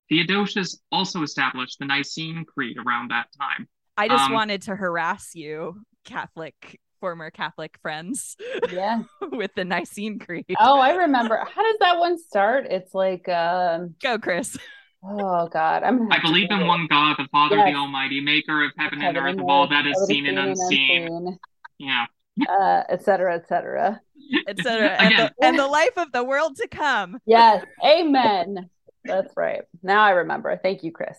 Theodosius 0.10 0.80
also 0.92 1.22
established 1.22 1.78
the 1.80 1.86
Nicene 1.86 2.46
Creed 2.46 2.78
around 2.78 3.12
that 3.12 3.28
time. 3.40 3.68
I 3.98 4.08
just 4.08 4.24
um, 4.24 4.34
wanted 4.34 4.64
to 4.64 4.76
harass 4.76 5.36
you, 5.36 5.82
Catholic 6.06 6.80
former 7.00 7.32
Catholic 7.32 7.78
friends. 7.82 8.36
Yeah. 8.72 9.04
with 9.32 9.52
the 9.56 9.66
Nicene 9.66 10.20
Creed. 10.20 10.46
Oh, 10.60 10.80
I 10.80 10.92
remember. 10.92 11.38
How 11.38 11.64
does 11.64 11.78
that 11.80 12.00
one 12.00 12.18
start? 12.18 12.68
It's 12.70 12.94
like 12.94 13.28
um 13.30 13.96
Go, 14.02 14.18
Chris. 14.18 14.58
Oh 15.04 15.48
God, 15.48 15.84
I'm. 15.84 16.12
I 16.12 16.20
believe 16.22 16.48
in 16.52 16.60
it. 16.62 16.66
one 16.66 16.86
God, 16.90 17.16
the 17.18 17.28
Father, 17.32 17.56
Yes. 17.56 17.72
the 17.72 17.76
Almighty, 17.78 18.20
maker 18.20 18.66
of 18.66 18.72
heaven 18.78 18.96
and 19.02 19.16
Heaven 19.16 19.24
earth, 19.24 19.32
and 19.32 19.40
of 19.42 19.46
all 19.50 19.68
that 19.70 19.86
is 19.88 19.96
all 19.98 20.06
seen 20.08 20.26
and 20.26 20.38
unseen. 20.38 21.04
unseen, 21.08 21.40
Yeah. 21.78 22.06
uh, 22.50 22.84
et 22.90 23.04
cetera, 23.04 23.36
et 23.36 23.48
cetera. 23.48 24.02
etc. 24.48 24.90
And 25.00 25.18
the, 25.18 25.32
and 25.42 25.58
the 25.60 25.68
life 25.68 25.98
of 25.98 26.12
the 26.12 26.24
world 26.24 26.58
to 26.58 26.68
come. 26.68 27.20
Yes, 27.26 27.64
amen. 27.84 28.70
That's 29.06 29.32
right. 29.38 29.62
Now 29.82 30.04
I 30.04 30.12
remember. 30.12 30.60
Thank 30.62 30.84
you, 30.84 30.92
Chris. 30.92 31.18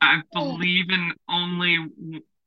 I 0.00 0.20
believe 0.32 0.86
in 0.90 1.12
only, 1.28 1.78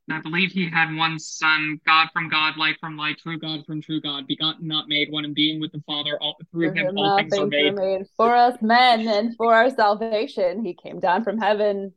I 0.10 0.22
believe 0.22 0.52
he 0.52 0.70
had 0.70 0.96
one 0.96 1.20
son, 1.20 1.82
God 1.86 2.08
from 2.14 2.30
God, 2.30 2.56
light 2.58 2.78
from 2.80 2.96
light, 2.96 3.18
true 3.20 3.38
God 3.38 3.66
from 3.66 3.82
true 3.82 4.00
God, 4.00 4.26
begotten, 4.26 4.68
not 4.68 4.88
made, 4.88 5.12
one 5.12 5.26
in 5.26 5.34
being 5.34 5.60
with 5.60 5.72
the 5.74 5.82
Father, 5.86 6.18
all, 6.22 6.38
through 6.52 6.72
him 6.72 6.78
him 6.88 6.98
all 6.98 7.10
all 7.12 7.18
things 7.18 7.38
are 7.38 7.46
made. 7.46 7.74
made 7.76 8.06
for 8.16 8.34
us 8.34 8.56
men 8.62 9.08
and 9.08 9.36
for 9.36 9.54
our 9.54 9.70
salvation. 9.70 10.64
He 10.64 10.74
came 10.74 11.00
down 11.00 11.24
from 11.24 11.38
heaven, 11.38 11.94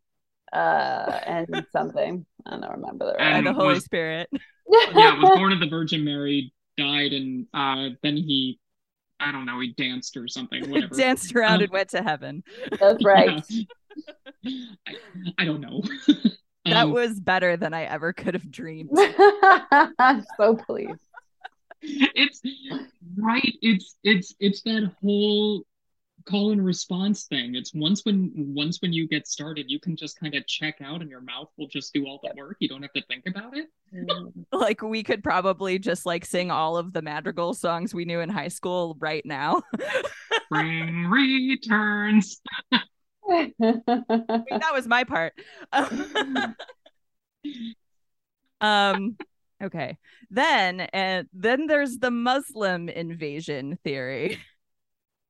uh, 0.52 1.20
and 1.26 1.64
something. 1.72 2.26
I 2.46 2.50
don't 2.50 2.70
remember 2.70 3.06
the 3.06 3.12
right. 3.12 3.32
And 3.36 3.46
the 3.46 3.52
Holy 3.52 3.74
was- 3.74 3.84
Spirit. 3.84 4.28
Yeah, 4.94 5.18
was 5.20 5.30
born 5.36 5.52
of 5.52 5.60
the 5.60 5.68
Virgin 5.68 6.04
Mary, 6.04 6.52
died, 6.76 7.12
and 7.12 7.46
uh, 7.54 7.90
then 8.02 8.16
he, 8.16 8.58
I 9.20 9.30
don't 9.30 9.46
know, 9.46 9.60
he 9.60 9.72
danced 9.72 10.16
or 10.16 10.26
something, 10.26 10.68
whatever. 10.70 10.94
Danced 10.96 11.34
around 11.34 11.56
Um, 11.56 11.62
and 11.62 11.72
went 11.72 11.90
to 11.90 12.02
heaven. 12.02 12.42
That's 12.80 13.04
right. 13.04 13.44
Yeah. 14.42 14.52
I, 14.86 14.94
I 15.38 15.44
don't 15.44 15.60
know. 15.60 15.82
That 16.66 16.84
Um, 16.84 16.92
was 16.92 17.18
better 17.18 17.56
than 17.56 17.72
I 17.74 17.84
ever 17.84 18.12
could 18.12 18.34
have 18.34 18.50
dreamed. 18.50 18.90
I'm 19.98 20.24
so 20.36 20.56
pleased. 20.56 21.00
it's 21.82 22.42
right 23.16 23.54
it's 23.62 23.96
it's 24.04 24.34
it's 24.38 24.60
that 24.62 24.92
whole 25.02 25.62
call 26.26 26.52
and 26.52 26.62
response 26.62 27.24
thing. 27.24 27.54
It's 27.54 27.72
once 27.74 28.04
when 28.04 28.30
once 28.36 28.82
when 28.82 28.92
you 28.92 29.08
get 29.08 29.26
started 29.26 29.70
you 29.70 29.80
can 29.80 29.96
just 29.96 30.20
kind 30.20 30.34
of 30.34 30.46
check 30.46 30.76
out 30.82 31.00
and 31.00 31.08
your 31.08 31.22
mouth 31.22 31.48
will 31.56 31.68
just 31.68 31.94
do 31.94 32.04
all 32.06 32.20
the 32.22 32.30
work. 32.36 32.58
You 32.60 32.68
don't 32.68 32.82
have 32.82 32.92
to 32.92 33.02
think 33.08 33.24
about 33.26 33.56
it. 33.56 33.66
Like 34.52 34.82
we 34.82 35.02
could 35.02 35.24
probably 35.24 35.78
just 35.78 36.04
like 36.04 36.24
sing 36.26 36.50
all 36.50 36.76
of 36.76 36.92
the 36.92 37.00
madrigal 37.02 37.54
songs 37.54 37.94
we 37.94 38.04
knew 38.04 38.20
in 38.20 38.28
high 38.28 38.48
school 38.48 38.96
right 39.00 39.24
now. 39.24 39.62
spring 40.44 41.06
returns 41.06 42.40
Mean, 43.30 43.52
that 43.58 44.72
was 44.72 44.86
my 44.88 45.04
part. 45.04 45.32
um 48.60 49.16
okay. 49.62 49.96
Then 50.30 50.80
and 50.80 51.28
then 51.32 51.66
there's 51.66 51.98
the 51.98 52.10
Muslim 52.10 52.88
invasion 52.88 53.78
theory. 53.84 54.38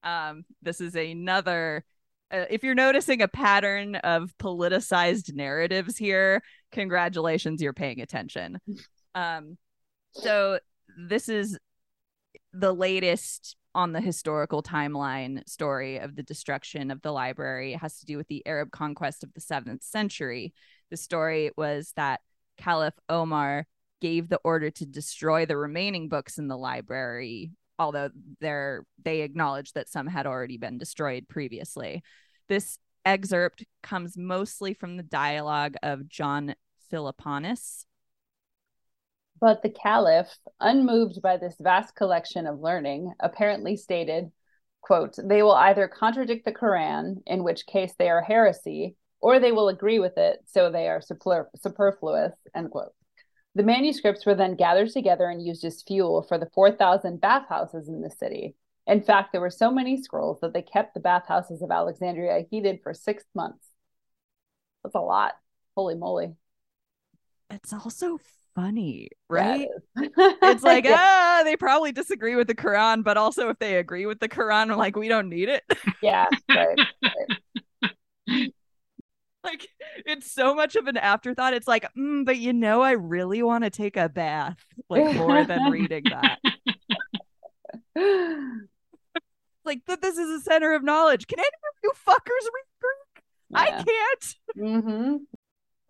Um 0.02 0.44
this 0.62 0.80
is 0.80 0.94
another 0.94 1.84
uh, 2.32 2.46
if 2.48 2.62
you're 2.62 2.74
noticing 2.74 3.20
a 3.20 3.28
pattern 3.28 3.96
of 3.96 4.32
politicized 4.38 5.34
narratives 5.34 5.98
here, 5.98 6.42
congratulations, 6.72 7.60
you're 7.60 7.72
paying 7.74 8.00
attention. 8.00 8.58
Um 9.14 9.58
so 10.12 10.58
this 10.96 11.28
is 11.28 11.58
the 12.52 12.72
latest 12.72 13.56
on 13.74 13.92
the 13.92 14.00
historical 14.00 14.62
timeline 14.62 15.48
story 15.48 15.98
of 15.98 16.16
the 16.16 16.22
destruction 16.22 16.90
of 16.90 17.02
the 17.02 17.12
library. 17.12 17.74
It 17.74 17.80
has 17.80 17.98
to 18.00 18.06
do 18.06 18.16
with 18.16 18.28
the 18.28 18.46
Arab 18.46 18.70
conquest 18.70 19.22
of 19.22 19.32
the 19.34 19.40
seventh 19.40 19.82
century. 19.82 20.52
The 20.90 20.96
story 20.96 21.50
was 21.56 21.92
that 21.96 22.20
Caliph 22.56 22.98
Omar 23.08 23.66
gave 24.00 24.28
the 24.28 24.40
order 24.44 24.70
to 24.70 24.86
destroy 24.86 25.46
the 25.46 25.56
remaining 25.56 26.08
books 26.08 26.38
in 26.38 26.48
the 26.48 26.58
library, 26.58 27.52
although 27.78 28.10
they 28.40 29.20
acknowledged 29.20 29.74
that 29.74 29.88
some 29.88 30.06
had 30.06 30.26
already 30.26 30.56
been 30.56 30.78
destroyed 30.78 31.28
previously. 31.28 32.02
This 32.48 32.78
excerpt 33.04 33.64
comes 33.82 34.16
mostly 34.16 34.74
from 34.74 34.96
the 34.96 35.02
dialogue 35.02 35.74
of 35.82 36.08
John 36.08 36.54
Philoponus, 36.90 37.84
But 39.40 39.62
the 39.62 39.70
caliph, 39.70 40.36
unmoved 40.60 41.22
by 41.22 41.38
this 41.38 41.56
vast 41.58 41.96
collection 41.96 42.46
of 42.46 42.60
learning, 42.60 43.14
apparently 43.20 43.76
stated, 43.76 44.30
quote, 44.82 45.16
they 45.22 45.42
will 45.42 45.52
either 45.52 45.88
contradict 45.88 46.44
the 46.44 46.52
Quran, 46.52 47.22
in 47.26 47.42
which 47.42 47.66
case 47.66 47.94
they 47.98 48.10
are 48.10 48.22
heresy, 48.22 48.96
or 49.20 49.38
they 49.38 49.52
will 49.52 49.68
agree 49.68 49.98
with 49.98 50.18
it, 50.18 50.40
so 50.46 50.70
they 50.70 50.88
are 50.88 51.00
super- 51.00 51.50
superfluous, 51.56 52.34
end 52.54 52.70
quote. 52.70 52.92
The 53.54 53.62
manuscripts 53.62 54.26
were 54.26 54.34
then 54.34 54.54
gathered 54.56 54.90
together 54.90 55.28
and 55.28 55.44
used 55.44 55.64
as 55.64 55.82
fuel 55.82 56.22
for 56.22 56.38
the 56.38 56.50
4,000 56.54 57.20
bathhouses 57.20 57.88
in 57.88 58.00
the 58.00 58.10
city. 58.10 58.54
In 58.86 59.02
fact, 59.02 59.32
there 59.32 59.40
were 59.40 59.50
so 59.50 59.70
many 59.70 60.02
scrolls 60.02 60.38
that 60.40 60.52
they 60.52 60.62
kept 60.62 60.94
the 60.94 61.00
bathhouses 61.00 61.62
of 61.62 61.70
Alexandria 61.70 62.44
heated 62.50 62.80
for 62.82 62.94
six 62.94 63.24
months. 63.34 63.68
That's 64.82 64.94
a 64.94 65.00
lot. 65.00 65.32
Holy 65.76 65.94
moly. 65.94 66.34
it's 67.50 67.72
also 67.72 68.18
funny, 68.60 69.08
right? 69.28 69.68
is. 69.96 70.08
it's 70.42 70.62
like 70.62 70.84
Yeah. 70.84 70.96
ah 70.98 71.42
they 71.44 71.56
probably 71.56 71.92
disagree 71.92 72.36
with 72.36 72.46
the 72.46 72.54
quran 72.54 73.02
but 73.02 73.16
also 73.16 73.48
if 73.48 73.58
they 73.58 73.76
agree 73.76 74.06
with 74.06 74.20
the 74.20 74.28
quran 74.28 74.76
like 74.76 74.96
we 74.96 75.08
don't 75.08 75.28
need 75.28 75.48
it 75.48 75.62
yeah, 76.02 76.26
right. 76.54 76.78
like 79.44 79.66
it's 80.06 80.30
so 80.30 80.54
much 80.54 80.76
of 80.76 80.86
an 80.86 80.96
afterthought 80.96 81.54
it's 81.54 81.68
like 81.68 81.86
mm, 81.96 82.24
but 82.24 82.38
you 82.38 82.52
know 82.52 82.82
i 82.82 82.92
really 82.92 83.42
want 83.42 83.64
to 83.64 83.70
take 83.70 83.96
a 83.96 84.08
bath 84.08 84.58
like 84.88 85.04
more 85.14 85.44
than 85.44 85.70
reading 85.70 86.04
that 86.08 86.38
like 89.64 89.80
that 89.86 90.00
this 90.02 90.18
is 90.18 90.28
a 90.30 90.40
center 90.40 90.74
of 90.74 90.84
knowledge 90.84 91.26
can 91.26 91.38
any 91.38 91.46
of 91.46 91.52
you 91.82 91.92
fuckers 92.06 92.44
read 92.44 92.64
greek 92.80 93.24
i 93.54 93.70
can't 93.70 94.36
hmm 94.56 95.16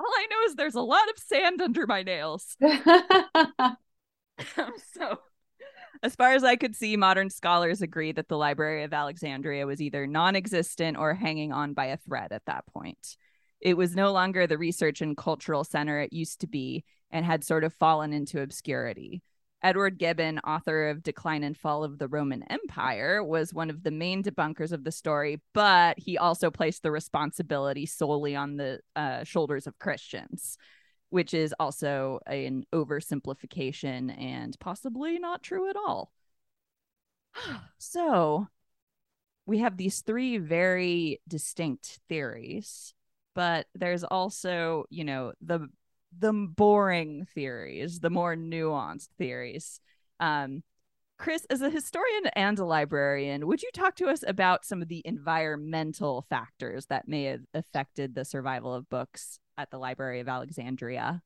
all 0.00 0.12
i 0.16 0.26
know 0.30 0.46
is 0.46 0.54
there's 0.56 0.74
a 0.74 0.80
lot 0.80 1.08
of 1.10 1.18
sand 1.18 1.60
under 1.60 1.86
my 1.86 2.02
nails 2.02 2.56
um, 2.62 3.76
so 4.94 5.18
as 6.02 6.16
far 6.16 6.32
as 6.32 6.44
I 6.44 6.56
could 6.56 6.74
see, 6.74 6.96
modern 6.96 7.28
scholars 7.28 7.82
agree 7.82 8.12
that 8.12 8.28
the 8.28 8.38
Library 8.38 8.84
of 8.84 8.94
Alexandria 8.94 9.66
was 9.66 9.82
either 9.82 10.06
non 10.06 10.34
existent 10.34 10.96
or 10.96 11.14
hanging 11.14 11.52
on 11.52 11.74
by 11.74 11.86
a 11.86 11.98
thread 11.98 12.32
at 12.32 12.46
that 12.46 12.64
point. 12.66 13.16
It 13.60 13.76
was 13.76 13.94
no 13.94 14.10
longer 14.12 14.46
the 14.46 14.56
research 14.56 15.02
and 15.02 15.16
cultural 15.16 15.64
center 15.64 16.00
it 16.00 16.12
used 16.12 16.40
to 16.40 16.46
be 16.46 16.84
and 17.10 17.26
had 17.26 17.44
sort 17.44 17.64
of 17.64 17.74
fallen 17.74 18.14
into 18.14 18.40
obscurity. 18.40 19.22
Edward 19.62 19.98
Gibbon, 19.98 20.38
author 20.40 20.88
of 20.88 21.02
Decline 21.02 21.44
and 21.44 21.56
Fall 21.56 21.84
of 21.84 21.98
the 21.98 22.08
Roman 22.08 22.42
Empire, 22.44 23.22
was 23.22 23.52
one 23.52 23.70
of 23.70 23.82
the 23.82 23.90
main 23.90 24.22
debunkers 24.22 24.72
of 24.72 24.84
the 24.84 24.92
story, 24.92 25.40
but 25.52 25.98
he 25.98 26.16
also 26.16 26.50
placed 26.50 26.82
the 26.82 26.90
responsibility 26.90 27.84
solely 27.86 28.34
on 28.34 28.56
the 28.56 28.80
uh, 28.96 29.24
shoulders 29.24 29.66
of 29.66 29.78
Christians 29.78 30.56
which 31.10 31.34
is 31.34 31.54
also 31.60 32.20
an 32.26 32.64
oversimplification 32.72 34.16
and 34.18 34.58
possibly 34.58 35.18
not 35.18 35.42
true 35.42 35.68
at 35.68 35.76
all. 35.76 36.10
So 37.78 38.48
we 39.46 39.58
have 39.58 39.76
these 39.76 40.02
three 40.02 40.38
very 40.38 41.20
distinct 41.26 41.98
theories, 42.08 42.94
but 43.34 43.66
there's 43.74 44.04
also, 44.04 44.84
you 44.90 45.04
know, 45.04 45.32
the 45.40 45.68
the 46.16 46.32
boring 46.32 47.26
theories, 47.34 48.00
the 48.00 48.10
more 48.10 48.36
nuanced 48.36 49.08
theories. 49.18 49.80
Um, 50.18 50.62
Chris, 51.18 51.44
as 51.50 51.60
a 51.60 51.68
historian 51.68 52.26
and 52.34 52.58
a 52.58 52.64
librarian, 52.64 53.46
would 53.46 53.62
you 53.62 53.70
talk 53.74 53.94
to 53.96 54.08
us 54.08 54.24
about 54.26 54.64
some 54.64 54.80
of 54.80 54.88
the 54.88 55.02
environmental 55.04 56.24
factors 56.30 56.86
that 56.86 57.06
may 57.06 57.24
have 57.24 57.42
affected 57.52 58.14
the 58.14 58.24
survival 58.24 58.74
of 58.74 58.88
books 58.88 59.38
at 59.58 59.70
the 59.70 59.78
Library 59.78 60.20
of 60.20 60.28
Alexandria? 60.28 61.22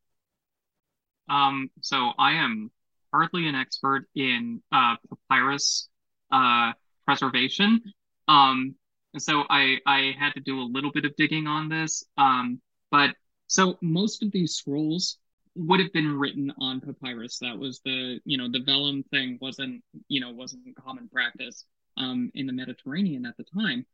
Um, 1.29 1.71
so 1.81 2.11
I 2.19 2.33
am 2.33 2.71
hardly 3.13 3.47
an 3.47 3.55
expert 3.55 4.07
in 4.17 4.61
uh, 4.73 4.97
papyrus 5.09 5.89
uh, 6.33 6.73
preservation. 7.07 7.81
Um, 8.27 8.75
so 9.17 9.45
I 9.49 9.79
I 9.87 10.13
had 10.19 10.33
to 10.35 10.41
do 10.41 10.61
a 10.61 10.67
little 10.67 10.91
bit 10.91 11.05
of 11.05 11.15
digging 11.17 11.47
on 11.47 11.69
this. 11.69 12.05
Um, 12.19 12.61
but 12.91 13.15
so 13.47 13.79
most 13.81 14.23
of 14.23 14.33
these 14.33 14.55
scrolls 14.55 15.19
would 15.57 15.81
have 15.81 15.93
been 15.93 16.19
written 16.19 16.53
on 16.59 16.81
papyrus. 16.81 17.39
That 17.39 17.59
was 17.59 17.81
the 17.85 18.21
you 18.25 18.37
know 18.39 18.49
the 18.51 18.61
vellum 18.61 19.05
thing 19.05 19.39
wasn't 19.41 19.83
you 20.09 20.21
know 20.21 20.31
wasn't 20.31 20.77
common 20.77 21.09
practice 21.09 21.65
um, 21.97 22.31
in 22.35 22.47
the 22.47 22.53
Mediterranean 22.53 23.27
at 23.27 23.37
the 23.37 23.45
time. 23.45 23.87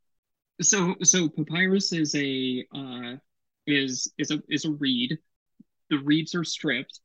So 0.62 0.94
so 1.02 1.28
papyrus 1.28 1.92
is 1.92 2.14
a 2.14 2.66
uh, 2.74 3.16
is 3.66 4.12
is 4.18 4.30
a 4.30 4.42
is 4.48 4.64
a 4.64 4.70
reed. 4.70 5.18
The 5.90 5.98
reeds 5.98 6.34
are 6.34 6.44
stripped 6.44 7.00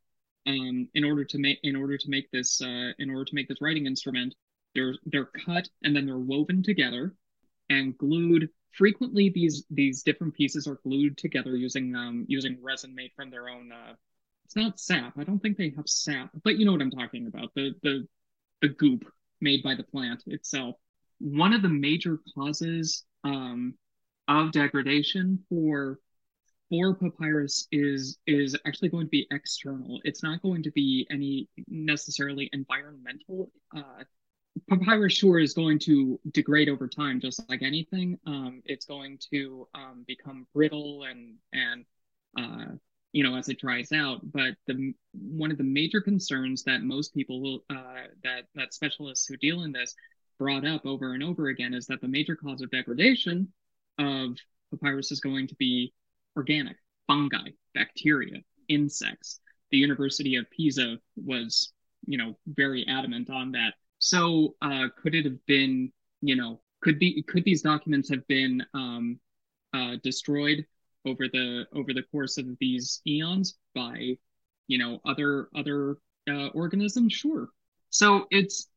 um, 0.48 0.88
in 0.94 1.04
order 1.04 1.26
to 1.26 1.38
make 1.38 1.60
in 1.64 1.76
order 1.76 1.98
to 1.98 2.10
make 2.10 2.30
this 2.32 2.62
uh, 2.62 2.92
in 3.00 3.10
order 3.10 3.26
to 3.26 3.36
make 3.36 3.48
this 3.48 3.62
writing 3.62 3.86
instrument. 3.86 4.36
They're 4.74 4.96
they're 5.06 5.30
cut 5.46 5.70
and 5.84 5.96
then 5.96 6.06
they're 6.06 6.18
woven 6.18 6.62
together 6.62 7.16
and 7.70 7.98
glued. 7.98 8.50
Frequently, 8.72 9.30
these 9.30 9.66
these 9.70 10.04
different 10.04 10.34
pieces 10.34 10.68
are 10.68 10.80
glued 10.84 11.18
together 11.18 11.56
using 11.56 11.96
um, 11.96 12.26
using 12.28 12.58
resin 12.62 12.94
made 12.94 13.12
from 13.16 13.30
their 13.30 13.50
own. 13.50 13.72
Uh, 13.72 13.94
it's 14.46 14.56
not 14.56 14.80
sap. 14.80 15.18
I 15.18 15.24
don't 15.24 15.40
think 15.40 15.58
they 15.58 15.74
have 15.76 15.88
sap, 15.88 16.30
but 16.44 16.58
you 16.58 16.66
know 16.66 16.74
what 16.74 16.82
I'm 16.82 16.92
talking 16.92 17.28
about. 17.28 17.52
The 17.56 17.74
the 17.84 18.08
the 18.62 18.70
goop 18.70 19.06
made 19.42 19.64
by 19.64 19.76
the 19.76 19.84
plant 19.84 20.24
itself. 20.28 20.76
One 21.20 21.54
of 21.54 21.62
the 21.62 21.70
major 21.70 22.20
causes 22.36 23.04
um, 23.24 23.76
of 24.28 24.52
degradation 24.52 25.44
for 25.50 26.00
for 26.70 26.96
papyrus 26.96 27.68
is 27.72 28.18
is 28.28 28.58
actually 28.66 28.90
going 28.90 29.06
to 29.06 29.10
be 29.10 29.28
external. 29.32 30.00
It's 30.04 30.24
not 30.24 30.42
going 30.42 30.64
to 30.64 30.72
be 30.72 31.08
any 31.10 31.48
necessarily 31.68 32.50
environmental. 32.54 33.52
Uh, 33.76 34.04
papyrus 34.70 35.14
sure 35.14 35.40
is 35.40 35.54
going 35.54 35.80
to 35.80 36.20
degrade 36.32 36.70
over 36.70 36.88
time, 36.88 37.20
just 37.20 37.48
like 37.50 37.62
anything. 37.62 38.18
Um, 38.26 38.62
it's 38.66 38.86
going 38.86 39.20
to 39.32 39.68
um, 39.76 40.04
become 40.08 40.48
brittle 40.54 41.04
and 41.04 41.36
and 41.54 41.86
uh, 42.38 42.76
you 43.12 43.24
know 43.24 43.36
as 43.36 43.50
it 43.50 43.60
dries 43.60 43.92
out. 43.92 44.20
But 44.24 44.56
the 44.68 44.94
one 45.14 45.52
of 45.52 45.58
the 45.58 45.64
major 45.64 46.02
concerns 46.02 46.64
that 46.64 46.84
most 46.84 47.14
people 47.14 47.64
uh, 47.70 48.08
that 48.24 48.46
that 48.56 48.74
specialists 48.74 49.28
who 49.28 49.38
deal 49.38 49.64
in 49.64 49.72
this 49.72 49.96
brought 50.38 50.66
up 50.66 50.86
over 50.86 51.14
and 51.14 51.24
over 51.24 51.48
again 51.48 51.74
is 51.74 51.88
that 51.88 52.02
the 52.02 52.08
major 52.08 52.36
cause 52.36 52.62
of 52.62 52.72
degradation 52.72 53.48
of 53.98 54.36
papyrus 54.72 55.12
is 55.12 55.20
going 55.20 55.48
to 55.48 55.56
be 55.56 55.94
organic, 56.36 56.76
fungi, 57.08 57.50
bacteria, 57.74 58.40
insects. 58.68 59.40
The 59.72 59.78
University 59.78 60.36
of 60.36 60.50
Pisa 60.52 60.98
was, 61.16 61.74
you 62.06 62.18
know, 62.18 62.38
very 62.48 62.86
adamant 62.88 63.30
on 63.30 63.52
that. 63.54 63.74
So 64.06 64.54
uh, 64.62 64.90
could 65.02 65.16
it 65.16 65.26
have 65.26 65.44
been, 65.48 65.92
you 66.22 66.36
know, 66.36 66.62
could 66.82 67.00
the 67.00 67.24
could 67.24 67.44
these 67.44 67.64
documents 67.64 68.08
have 68.12 68.26
been 68.28 68.64
um, 68.76 69.20
uh, 69.74 69.96
destroyed 70.04 70.64
over 71.06 71.28
the 71.28 71.66
over 71.74 71.92
the 71.92 72.04
course 72.12 72.38
of 72.38 72.46
these 72.60 73.02
eons 73.08 73.58
by, 73.74 74.16
you 74.68 74.78
know, 74.78 75.02
other 75.06 75.50
other 75.56 75.98
uh, 76.30 76.50
organisms? 76.50 77.14
Sure. 77.14 77.50
So 77.90 78.28
it's 78.30 78.68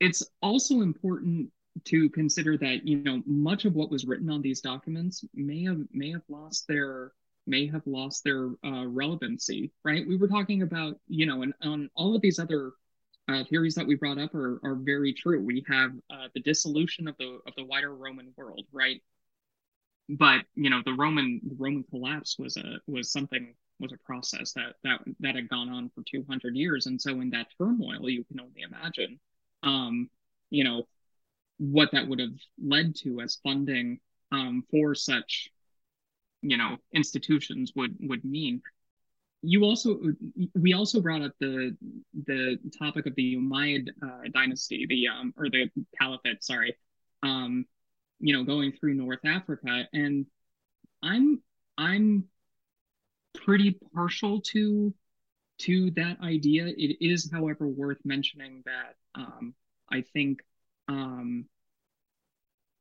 it's 0.00 0.26
also 0.40 0.80
important 0.80 1.50
to 1.84 2.08
consider 2.08 2.56
that 2.56 2.86
you 2.86 3.02
know 3.02 3.22
much 3.26 3.66
of 3.66 3.74
what 3.74 3.90
was 3.90 4.06
written 4.06 4.30
on 4.30 4.40
these 4.40 4.62
documents 4.62 5.22
may 5.34 5.62
have 5.64 5.82
may 5.92 6.10
have 6.10 6.24
lost 6.30 6.66
their 6.68 7.12
may 7.46 7.66
have 7.66 7.86
lost 7.86 8.24
their 8.24 8.48
uh, 8.64 8.86
relevancy 8.86 9.70
right 9.84 10.06
we 10.08 10.16
were 10.16 10.26
talking 10.26 10.62
about 10.62 10.98
you 11.06 11.26
know 11.26 11.42
and 11.42 11.54
on 11.62 11.88
all 11.94 12.16
of 12.16 12.22
these 12.22 12.38
other 12.38 12.72
uh, 13.30 13.44
theories 13.44 13.74
that 13.76 13.86
we 13.86 13.94
brought 13.94 14.18
up 14.18 14.34
are, 14.34 14.60
are 14.64 14.74
very 14.74 15.12
true. 15.12 15.42
We 15.42 15.64
have 15.68 15.92
uh, 16.10 16.28
the 16.34 16.40
dissolution 16.40 17.08
of 17.08 17.16
the 17.18 17.38
of 17.46 17.54
the 17.56 17.64
wider 17.64 17.94
roman 17.94 18.32
world 18.36 18.66
right? 18.72 19.00
But 20.08 20.44
you 20.54 20.70
know 20.70 20.82
the 20.84 20.94
roman 20.94 21.40
the 21.44 21.56
roman 21.56 21.84
collapse 21.84 22.36
was 22.38 22.56
a 22.56 22.80
was 22.86 23.12
something 23.12 23.54
was 23.78 23.92
a 23.92 23.98
process 24.04 24.52
that 24.54 24.74
that 24.84 25.00
that 25.20 25.36
had 25.36 25.48
gone 25.48 25.68
on 25.68 25.90
for 25.94 26.02
200 26.10 26.56
years. 26.56 26.86
And 26.86 27.00
so 27.00 27.20
in 27.20 27.30
that 27.30 27.48
turmoil 27.58 28.08
you 28.08 28.24
can 28.24 28.40
only 28.40 28.62
imagine 28.62 29.18
um 29.62 30.10
you 30.50 30.64
know 30.64 30.86
what 31.58 31.90
that 31.92 32.08
would 32.08 32.18
have 32.18 32.32
led 32.62 32.96
to 32.96 33.20
as 33.20 33.38
funding 33.42 34.00
um, 34.32 34.64
for 34.70 34.94
such 34.94 35.50
you 36.42 36.56
know 36.56 36.78
institutions 36.94 37.72
would 37.76 37.94
would 38.00 38.24
mean 38.24 38.62
you 39.42 39.64
also 39.64 39.98
we 40.54 40.74
also 40.74 41.00
brought 41.00 41.22
up 41.22 41.32
the 41.40 41.76
the 42.26 42.58
topic 42.78 43.06
of 43.06 43.14
the 43.14 43.36
Umayyad 43.36 43.88
uh, 44.02 44.28
dynasty 44.32 44.86
the 44.88 45.08
um 45.08 45.32
or 45.36 45.48
the 45.48 45.70
caliphate 45.98 46.42
sorry. 46.44 46.74
Um 47.22 47.64
you 48.18 48.34
know 48.34 48.44
going 48.44 48.72
through 48.72 48.94
North 48.94 49.24
Africa 49.24 49.86
and 49.92 50.26
I'm 51.02 51.40
I'm 51.78 52.24
pretty 53.34 53.78
partial 53.94 54.40
to 54.40 54.94
to 55.60 55.90
that 55.92 56.20
idea. 56.22 56.66
It 56.66 56.98
is 57.00 57.30
however 57.32 57.66
worth 57.66 57.98
mentioning 58.04 58.62
that 58.66 58.96
um 59.14 59.54
I 59.90 60.02
think 60.12 60.40
um, 60.88 61.46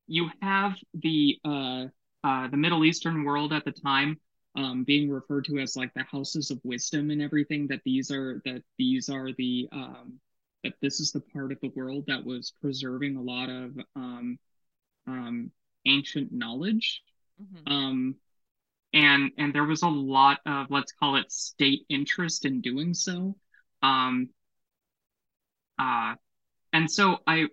you 0.07 0.29
have 0.41 0.73
the 0.93 1.39
uh, 1.45 1.85
uh, 2.23 2.47
the 2.49 2.57
Middle 2.57 2.83
Eastern 2.83 3.23
world 3.23 3.53
at 3.53 3.65
the 3.65 3.71
time 3.71 4.19
um, 4.55 4.83
being 4.83 5.09
referred 5.09 5.45
to 5.45 5.59
as 5.59 5.75
like 5.75 5.93
the 5.93 6.03
houses 6.03 6.51
of 6.51 6.59
wisdom 6.63 7.11
and 7.11 7.21
everything. 7.21 7.67
That 7.67 7.81
these 7.85 8.11
are 8.11 8.41
that 8.45 8.63
these 8.77 9.09
are 9.09 9.31
the 9.37 9.69
um, 9.71 10.19
that 10.63 10.73
this 10.81 10.99
is 10.99 11.11
the 11.11 11.21
part 11.21 11.51
of 11.51 11.59
the 11.61 11.71
world 11.75 12.05
that 12.07 12.23
was 12.23 12.53
preserving 12.61 13.15
a 13.15 13.21
lot 13.21 13.49
of 13.49 13.77
um, 13.95 14.37
um, 15.07 15.51
ancient 15.85 16.31
knowledge. 16.31 17.01
Mm-hmm. 17.41 17.71
Um, 17.71 18.15
and 18.93 19.31
and 19.37 19.53
there 19.53 19.65
was 19.65 19.83
a 19.83 19.87
lot 19.87 20.39
of 20.45 20.67
let's 20.69 20.91
call 20.91 21.15
it 21.15 21.31
state 21.31 21.85
interest 21.89 22.45
in 22.45 22.61
doing 22.61 22.93
so. 22.93 23.35
Um, 23.81 24.29
uh, 25.77 26.15
and 26.73 26.89
so 26.89 27.19
I 27.25 27.47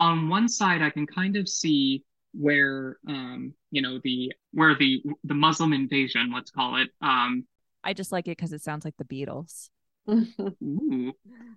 on 0.00 0.28
one 0.28 0.48
side 0.48 0.82
I 0.82 0.90
can 0.90 1.06
kind 1.06 1.36
of 1.36 1.48
see 1.48 2.02
where 2.38 2.98
um 3.08 3.54
you 3.70 3.80
know 3.82 3.98
the 4.02 4.32
where 4.52 4.74
the 4.76 5.02
the 5.24 5.34
Muslim 5.34 5.72
invasion 5.72 6.30
let's 6.32 6.50
call 6.50 6.76
it 6.76 6.88
um 7.00 7.44
I 7.84 7.92
just 7.92 8.12
like 8.12 8.26
it 8.26 8.36
because 8.36 8.52
it 8.52 8.62
sounds 8.62 8.84
like 8.84 8.96
the 8.96 9.04
Beatles. 9.04 9.68
Ooh, 10.08 11.12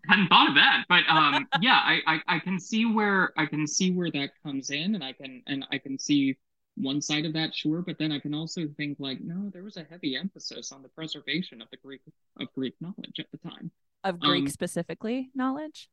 hadn't 0.07 0.27
thought 0.27 0.49
of 0.49 0.55
that, 0.55 0.85
but 0.87 1.03
um, 1.09 1.47
yeah, 1.61 1.79
I, 1.83 1.99
I 2.05 2.35
I 2.35 2.39
can 2.39 2.59
see 2.59 2.85
where 2.85 3.33
I 3.37 3.45
can 3.45 3.65
see 3.65 3.91
where 3.91 4.11
that 4.11 4.31
comes 4.43 4.69
in, 4.69 4.95
and 4.95 5.03
I 5.03 5.13
can 5.13 5.41
and 5.47 5.65
I 5.71 5.77
can 5.77 5.97
see 5.97 6.37
one 6.75 7.01
side 7.01 7.25
of 7.25 7.33
that, 7.33 7.55
sure, 7.55 7.81
but 7.81 7.97
then 7.97 8.11
I 8.11 8.19
can 8.19 8.33
also 8.33 8.67
think 8.77 8.97
like, 8.99 9.19
no, 9.21 9.49
there 9.51 9.63
was 9.63 9.77
a 9.77 9.85
heavy 9.89 10.15
emphasis 10.15 10.71
on 10.71 10.83
the 10.83 10.89
preservation 10.89 11.61
of 11.61 11.69
the 11.71 11.77
Greek 11.77 12.01
of 12.39 12.53
Greek 12.53 12.75
knowledge 12.79 13.19
at 13.19 13.25
the 13.31 13.49
time. 13.49 13.71
Of 14.03 14.19
Greek 14.19 14.43
um, 14.43 14.47
specifically 14.47 15.29
knowledge. 15.33 15.89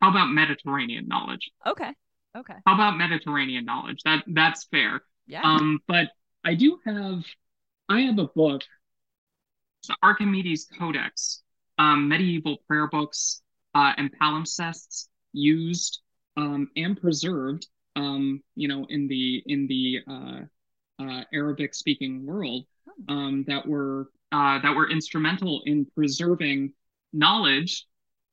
How 0.00 0.10
about 0.10 0.30
Mediterranean 0.30 1.08
knowledge? 1.08 1.50
Okay. 1.66 1.92
Okay. 2.36 2.54
How 2.66 2.74
about 2.74 2.96
Mediterranean 2.96 3.64
knowledge? 3.64 4.02
That 4.04 4.24
that's 4.26 4.64
fair. 4.64 5.02
Yeah. 5.26 5.42
Um, 5.42 5.80
but 5.86 6.08
I 6.44 6.54
do 6.54 6.78
have 6.84 7.24
I 7.88 8.00
have 8.02 8.18
a 8.18 8.28
book, 8.28 8.62
the 9.86 9.96
Archimedes 10.02 10.68
Codex, 10.78 11.42
um, 11.78 12.08
medieval 12.08 12.56
prayer 12.66 12.88
books 12.88 13.42
uh, 13.74 13.92
and 13.96 14.10
palimpsests 14.18 15.08
used 15.32 16.00
um, 16.36 16.68
and 16.76 17.00
preserved, 17.00 17.66
um, 17.96 18.42
you 18.54 18.68
know, 18.68 18.86
in 18.88 19.08
the 19.08 19.42
in 19.46 19.66
the 19.66 19.98
uh, 20.08 20.40
uh, 21.02 21.24
Arabic 21.32 21.74
speaking 21.74 22.24
world 22.24 22.64
oh. 22.88 23.12
um, 23.14 23.44
that 23.46 23.66
were 23.66 24.08
uh, 24.32 24.58
that 24.60 24.74
were 24.74 24.90
instrumental 24.90 25.62
in 25.66 25.86
preserving 25.94 26.72
knowledge 27.12 27.86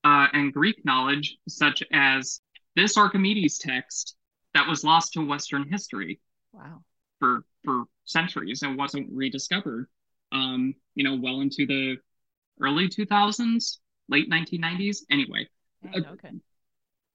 uh, 0.04 0.28
and 0.34 0.54
Greek 0.54 0.84
knowledge, 0.86 1.38
such 1.48 1.84
as 1.92 2.40
this 2.80 2.98
Archimedes 2.98 3.58
text 3.58 4.16
that 4.54 4.68
was 4.68 4.84
lost 4.84 5.14
to 5.14 5.26
Western 5.26 5.68
history. 5.70 6.20
Wow. 6.54 6.84
For 7.20 7.44
for 7.66 7.84
centuries 8.06 8.62
and 8.62 8.78
wasn't 8.78 9.10
rediscovered. 9.12 9.88
Um, 10.32 10.74
you 10.96 11.04
know, 11.04 11.16
well 11.16 11.42
into 11.42 11.66
the 11.66 11.98
early 12.62 12.88
2000s, 12.88 13.78
late 14.08 14.30
1990s. 14.30 15.00
Anyway. 15.12 15.48
okay. 15.96 16.32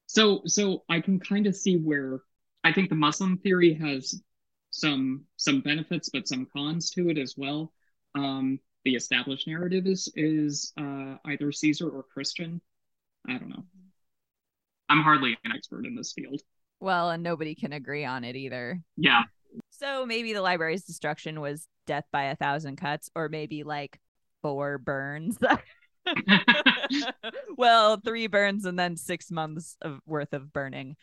So 0.07 0.43
so 0.47 0.85
I 0.89 1.01
can 1.01 1.19
kind 1.19 1.47
of 1.47 1.57
see 1.57 1.77
where 1.77 2.21
I 2.63 2.73
think 2.73 2.89
the 2.89 2.95
Muslim 2.95 3.39
theory 3.39 3.75
has 3.75 4.23
some 4.71 5.25
some 5.37 5.61
benefits, 5.61 6.11
but 6.13 6.29
some 6.29 6.47
cons 6.53 6.91
to 6.91 7.09
it 7.09 7.19
as 7.19 7.35
well. 7.37 7.73
Um, 8.15 8.59
the 8.85 8.95
established 8.95 9.49
narrative 9.49 9.87
is 9.87 10.13
is 10.15 10.73
uh, 10.79 11.17
either 11.25 11.51
Caesar 11.51 11.89
or 11.89 12.03
Christian. 12.03 12.61
I 13.27 13.39
don't 13.39 13.49
know. 13.49 13.65
I'm 14.89 15.03
hardly 15.03 15.37
an 15.45 15.53
expert 15.53 15.87
in 15.87 15.95
this 15.95 16.13
field. 16.13 16.41
Well, 16.81 17.11
and 17.11 17.23
nobody 17.23 17.55
can 17.55 17.73
agree 17.73 18.05
on 18.05 18.25
it 18.25 18.37
either. 18.37 18.81
Yeah. 18.97 19.23
So 19.71 20.05
maybe 20.05 20.33
the 20.33 20.43
library's 20.43 20.85
destruction 20.85 21.41
was 21.41 21.67
death 21.87 22.05
by 22.13 22.25
a 22.25 22.37
thousand 22.37 22.77
cuts, 22.77 23.11
or 23.15 23.29
maybe 23.29 23.63
like 23.63 23.99
four 24.43 24.79
burns. 24.79 25.39
well, 27.57 27.99
three 28.05 28.27
burns 28.27 28.65
and 28.65 28.79
then 28.79 28.97
six 28.97 29.31
months 29.31 29.77
of 29.81 30.01
worth 30.07 30.33
of 30.33 30.53
burning. 30.53 30.97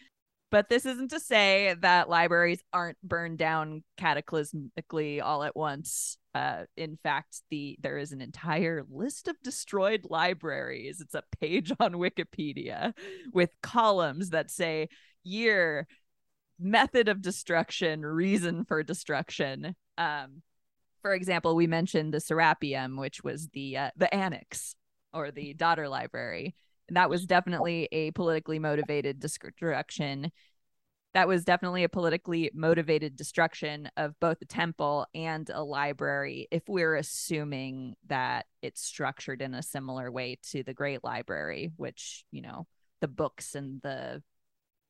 But 0.52 0.68
this 0.68 0.86
isn't 0.86 1.12
to 1.12 1.20
say 1.20 1.76
that 1.80 2.10
libraries 2.10 2.62
aren't 2.74 3.02
burned 3.02 3.38
down 3.38 3.84
cataclysmically 3.98 5.22
all 5.24 5.44
at 5.44 5.56
once. 5.56 6.18
Uh, 6.36 6.66
in 6.76 6.98
fact, 7.02 7.42
the 7.50 7.78
there 7.80 7.98
is 7.98 8.12
an 8.12 8.22
entire 8.22 8.84
list 8.90 9.30
of 9.30 9.42
destroyed 9.42 10.06
libraries. 10.10 11.00
It's 11.00 11.16
a 11.16 11.24
page 11.40 11.72
on 11.80 11.94
Wikipedia 11.94 12.94
with 13.34 13.50
columns 13.64 14.32
that 14.32 14.52
say 14.52 14.90
year, 15.24 15.88
method 16.60 17.08
of 17.08 17.22
destruction, 17.22 18.06
reason 18.06 18.66
for 18.66 18.84
destruction. 18.84 19.76
Um, 19.98 20.42
for 21.02 21.14
example, 21.14 21.56
we 21.56 21.66
mentioned 21.66 22.14
the 22.14 22.20
Serapeum, 22.20 23.00
which 23.00 23.24
was 23.24 23.48
the 23.54 23.78
uh, 23.78 23.92
the 23.96 24.14
annex 24.14 24.76
or 25.14 25.32
the 25.32 25.54
daughter 25.54 25.88
library 25.88 26.56
that 26.90 27.10
was 27.10 27.26
definitely 27.26 27.88
a 27.92 28.12
politically 28.12 28.60
motivated 28.60 29.20
destruction. 29.20 30.32
That 31.14 31.28
was 31.28 31.44
definitely 31.44 31.84
a 31.84 31.90
politically 31.90 32.52
motivated 32.54 33.16
destruction 33.16 33.90
of 33.98 34.18
both 34.20 34.42
a 34.42 34.46
temple 34.46 35.06
and 35.14 35.50
a 35.50 35.64
library 35.64 36.48
if 36.52 36.64
we're 36.68 36.96
assuming 36.96 37.96
that 38.08 38.46
it's 38.62 38.82
structured 38.82 39.42
in 39.42 39.54
a 39.54 39.64
similar 39.64 40.12
way 40.12 40.38
to 40.52 40.64
the 40.64 40.74
great 40.74 41.04
library 41.04 41.72
which 41.76 42.24
you 42.32 42.42
know 42.42 42.66
the 43.02 43.10
books 43.10 43.56
and 43.56 43.82
the 43.82 44.24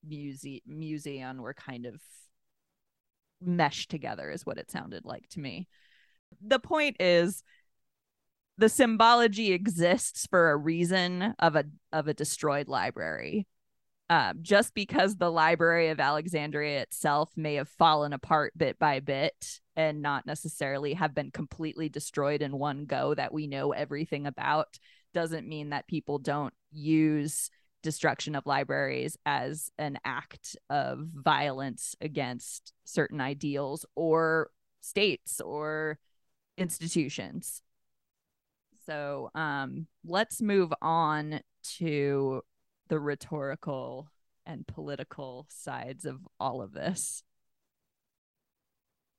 muse- 0.08 0.62
museum 0.68 1.38
were 1.38 1.54
kind 1.54 1.86
of 1.86 2.00
meshed 3.42 3.90
together 3.90 4.30
is 4.30 4.46
what 4.46 4.58
it 4.58 4.72
sounded 4.72 5.06
like 5.06 5.28
to 5.30 5.40
me. 5.40 5.68
The 6.46 6.60
point 6.60 6.98
is 7.00 7.44
the 8.58 8.70
symbology 8.70 9.52
exists 9.52 10.28
for 10.30 10.52
a 10.52 10.58
reason 10.58 11.34
of 11.40 11.56
a 11.56 11.66
of 11.92 12.08
a 12.08 12.14
destroyed 12.14 12.68
library 12.68 13.48
um, 14.10 14.40
just 14.42 14.74
because 14.74 15.16
the 15.16 15.32
library 15.32 15.90
of 15.90 16.00
alexandria 16.00 16.82
itself 16.82 17.32
may 17.36 17.56
have 17.56 17.70
fallen 17.70 18.14
apart 18.14 18.54
bit 18.58 18.78
by 18.78 19.00
bit 19.00 19.60
and 19.76 20.02
not 20.02 20.26
necessarily 20.26 20.94
have 20.94 21.16
been 21.16 21.32
completely 21.32 21.90
destroyed 21.90 22.42
in 22.42 22.58
one 22.58 22.86
go 22.86 23.14
that 23.16 23.34
we 23.34 23.48
know 23.48 23.72
everything 23.72 24.26
about 24.26 24.78
doesn't 25.14 25.48
mean 25.48 25.70
that 25.70 25.88
people 25.88 26.20
don't 26.20 26.54
use 26.72 27.50
destruction 27.82 28.36
of 28.36 28.46
libraries 28.46 29.18
as 29.26 29.72
an 29.78 29.98
act 30.06 30.56
of 30.70 31.00
violence 31.14 31.96
against 32.02 32.74
certain 32.84 33.20
ideals 33.20 33.86
or 33.96 34.52
states 34.82 35.42
or 35.42 35.98
institutions. 36.58 37.62
So 38.86 39.30
um, 39.36 39.88
let's 40.06 40.42
move 40.42 40.74
on 40.82 41.42
to 41.78 42.42
the 42.90 43.00
rhetorical 43.00 44.10
and 44.46 44.68
political 44.68 45.46
sides 45.50 46.06
of 46.06 46.20
all 46.40 46.62
of 46.62 46.74
this. 46.74 47.24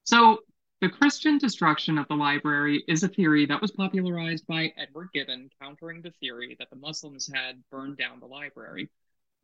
So, 0.05 0.39
the 0.81 0.89
Christian 0.89 1.39
destruction 1.39 1.97
of 1.97 2.09
the 2.09 2.17
library 2.17 2.83
is 2.89 3.05
a 3.05 3.09
theory 3.09 3.47
that 3.47 3.63
was 3.63 3.71
popularized 3.71 4.45
by 4.49 4.73
Edward 4.77 5.11
Gibbon, 5.15 5.49
countering 5.61 6.03
the 6.03 6.11
theory 6.19 6.57
that 6.59 6.71
the 6.71 6.77
Muslims 6.77 7.31
had 7.33 7.63
burned 7.71 7.99
down 7.99 8.19
the 8.19 8.27
library. 8.27 8.91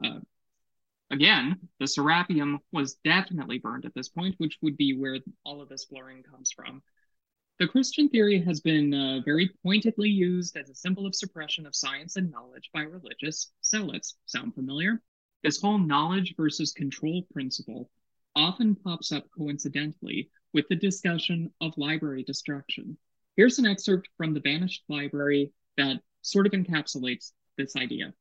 Uh, 0.04 0.18
again, 1.12 1.56
the 1.78 1.86
Serapeum 1.86 2.58
was 2.72 2.96
definitely 3.04 3.58
burned 3.58 3.84
at 3.84 3.94
this 3.94 4.08
point, 4.08 4.34
which 4.38 4.58
would 4.62 4.76
be 4.76 4.98
where 4.98 5.18
all 5.44 5.62
of 5.62 5.68
this 5.68 5.84
blurring 5.84 6.24
comes 6.24 6.50
from. 6.50 6.82
The 7.58 7.66
Christian 7.66 8.08
theory 8.08 8.40
has 8.42 8.60
been 8.60 8.94
uh, 8.94 9.20
very 9.24 9.50
pointedly 9.64 10.08
used 10.08 10.56
as 10.56 10.70
a 10.70 10.76
symbol 10.76 11.06
of 11.06 11.16
suppression 11.16 11.66
of 11.66 11.74
science 11.74 12.14
and 12.14 12.30
knowledge 12.30 12.70
by 12.72 12.82
religious 12.82 13.50
zealots. 13.64 14.16
Sound 14.26 14.54
familiar? 14.54 15.02
This 15.42 15.60
whole 15.60 15.78
knowledge 15.78 16.36
versus 16.36 16.70
control 16.70 17.26
principle 17.32 17.90
often 18.36 18.76
pops 18.76 19.10
up 19.10 19.24
coincidentally 19.36 20.30
with 20.54 20.68
the 20.68 20.76
discussion 20.76 21.52
of 21.60 21.76
library 21.76 22.22
destruction. 22.22 22.96
Here's 23.36 23.58
an 23.58 23.66
excerpt 23.66 24.08
from 24.16 24.34
The 24.34 24.40
Vanished 24.40 24.84
Library 24.88 25.52
that 25.76 26.00
sort 26.22 26.46
of 26.46 26.52
encapsulates 26.52 27.32
this 27.56 27.74
idea. 27.74 28.14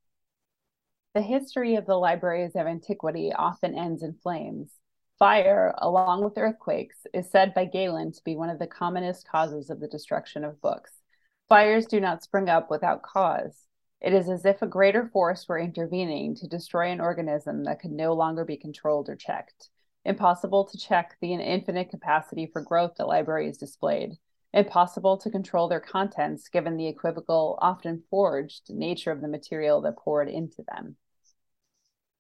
The 1.14 1.22
history 1.22 1.76
of 1.76 1.86
the 1.86 1.96
libraries 1.96 2.56
of 2.56 2.66
antiquity 2.66 3.32
often 3.34 3.78
ends 3.78 4.02
in 4.02 4.16
flames. 4.16 4.72
Fire, 5.18 5.74
along 5.80 6.24
with 6.24 6.38
earthquakes, 6.38 7.08
is 7.12 7.28
said 7.32 7.52
by 7.56 7.66
Galen 7.66 8.12
to 8.12 8.24
be 8.24 8.36
one 8.36 8.52
of 8.52 8.60
the 8.60 8.68
commonest 8.68 9.28
causes 9.28 9.72
of 9.72 9.80
the 9.80 9.88
destruction 9.88 10.44
of 10.44 10.62
books. 10.62 11.02
Fires 11.50 11.88
do 11.88 12.00
not 12.00 12.22
spring 12.22 12.50
up 12.50 12.70
without 12.70 13.02
cause. 13.02 13.66
It 14.00 14.14
is 14.14 14.30
as 14.30 14.46
if 14.46 14.62
a 14.62 14.68
greater 14.68 15.08
force 15.08 15.48
were 15.50 15.58
intervening 15.58 16.36
to 16.36 16.48
destroy 16.48 16.92
an 16.92 17.02
organism 17.02 17.64
that 17.64 17.80
could 17.80 17.94
no 17.94 18.14
longer 18.14 18.46
be 18.46 18.58
controlled 18.58 19.10
or 19.10 19.16
checked. 19.16 19.70
Impossible 20.06 20.66
to 20.66 20.78
check 20.78 21.18
the 21.20 21.34
infinite 21.34 21.90
capacity 21.90 22.46
for 22.46 22.62
growth 22.62 22.94
that 23.00 23.08
libraries 23.08 23.58
displayed. 23.58 24.20
Impossible 24.54 25.18
to 25.18 25.32
control 25.32 25.68
their 25.68 25.80
contents 25.80 26.48
given 26.48 26.78
the 26.78 26.88
equivocal, 26.88 27.58
often 27.60 28.04
forged 28.12 28.70
nature 28.70 29.12
of 29.12 29.22
the 29.22 29.28
material 29.28 29.82
that 29.82 29.98
poured 29.98 30.30
into 30.30 30.64
them 30.72 30.96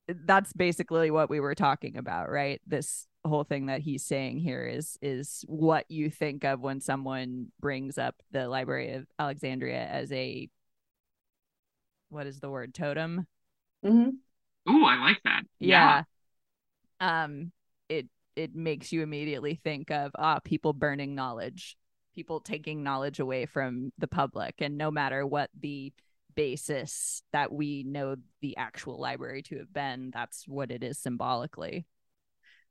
that's 0.07 0.53
basically 0.53 1.11
what 1.11 1.29
we 1.29 1.39
were 1.39 1.55
talking 1.55 1.97
about, 1.97 2.29
right? 2.29 2.61
This 2.65 3.07
whole 3.25 3.43
thing 3.43 3.65
that 3.65 3.81
he's 3.81 4.05
saying 4.05 4.39
here 4.39 4.65
is 4.65 4.97
is 5.01 5.43
what 5.47 5.89
you 5.89 6.09
think 6.09 6.43
of 6.45 6.61
when 6.61 6.79
someone 6.79 7.47
brings 7.59 7.97
up 7.97 8.15
the 8.31 8.47
Library 8.47 8.93
of 8.93 9.05
Alexandria 9.19 9.85
as 9.85 10.11
a 10.11 10.49
what 12.09 12.25
is 12.25 12.39
the 12.39 12.49
word 12.49 12.73
totem? 12.73 13.27
Mm-hmm. 13.85 14.71
Ooh, 14.71 14.85
I 14.85 14.99
like 14.99 15.19
that. 15.25 15.43
Yeah. 15.59 16.03
yeah. 17.01 17.23
Um, 17.23 17.51
it 17.89 18.07
it 18.35 18.55
makes 18.55 18.91
you 18.91 19.01
immediately 19.01 19.59
think 19.61 19.91
of 19.91 20.11
ah 20.17 20.39
people 20.39 20.73
burning 20.73 21.15
knowledge, 21.15 21.77
people 22.15 22.39
taking 22.39 22.81
knowledge 22.83 23.19
away 23.19 23.45
from 23.45 23.91
the 23.97 24.07
public, 24.07 24.55
and 24.59 24.77
no 24.77 24.89
matter 24.89 25.25
what 25.25 25.49
the 25.59 25.91
basis 26.37 27.23
that 27.33 27.51
we 27.51 27.83
know 27.83 28.15
the 28.41 28.55
actual 28.55 29.01
library 29.01 29.41
to 29.41 29.57
have 29.57 29.73
been. 29.73 30.11
That's 30.13 30.47
what 30.47 30.71
it 30.71 30.83
is 30.83 30.99
symbolically. 30.99 31.85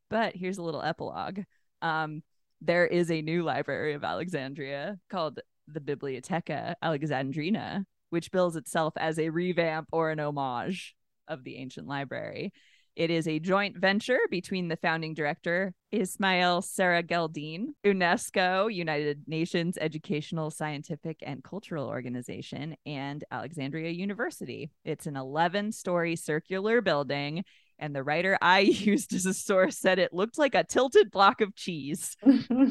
But 0.08 0.36
here's 0.36 0.56
a 0.56 0.62
little 0.62 0.82
epilogue. 0.82 1.40
Um, 1.82 2.22
there 2.62 2.86
is 2.86 3.10
a 3.10 3.20
new 3.20 3.42
library 3.42 3.94
of 3.94 4.04
Alexandria 4.04 4.98
called 5.10 5.40
the 5.66 5.80
Bibliotheca 5.80 6.76
Alexandrina, 6.82 7.84
which 8.10 8.30
bills 8.30 8.54
itself 8.54 8.94
as 8.96 9.18
a 9.18 9.30
revamp 9.30 9.88
or 9.92 10.10
an 10.10 10.20
homage 10.20 10.94
of 11.26 11.42
the 11.42 11.56
ancient 11.56 11.88
library. 11.88 12.52
It 12.96 13.10
is 13.10 13.28
a 13.28 13.38
joint 13.38 13.76
venture 13.76 14.18
between 14.30 14.68
the 14.68 14.76
founding 14.76 15.12
director, 15.12 15.74
Ismail 15.92 16.62
Serageldin, 16.62 17.74
UNESCO, 17.84 18.72
United 18.72 19.24
Nations 19.26 19.76
Educational, 19.78 20.50
Scientific, 20.50 21.18
and 21.20 21.44
Cultural 21.44 21.88
Organization, 21.88 22.74
and 22.86 23.22
Alexandria 23.30 23.90
University. 23.90 24.70
It's 24.82 25.06
an 25.06 25.14
11 25.14 25.72
story 25.72 26.16
circular 26.16 26.80
building. 26.80 27.44
And 27.78 27.94
the 27.94 28.02
writer 28.02 28.38
I 28.40 28.60
used 28.60 29.12
as 29.12 29.26
a 29.26 29.34
source 29.34 29.76
said 29.76 29.98
it 29.98 30.14
looked 30.14 30.38
like 30.38 30.54
a 30.54 30.64
tilted 30.64 31.10
block 31.10 31.42
of 31.42 31.54
cheese. 31.54 32.16
so 32.24 32.70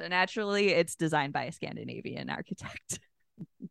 naturally, 0.00 0.70
it's 0.70 0.96
designed 0.96 1.32
by 1.32 1.44
a 1.44 1.52
Scandinavian 1.52 2.28
architect 2.28 2.98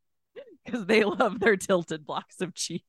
because 0.65 0.85
they 0.85 1.03
love 1.03 1.41
their 1.41 1.57
tilted 1.57 2.05
blocks 2.05 2.39
of 2.39 2.53
cheese. 2.53 2.83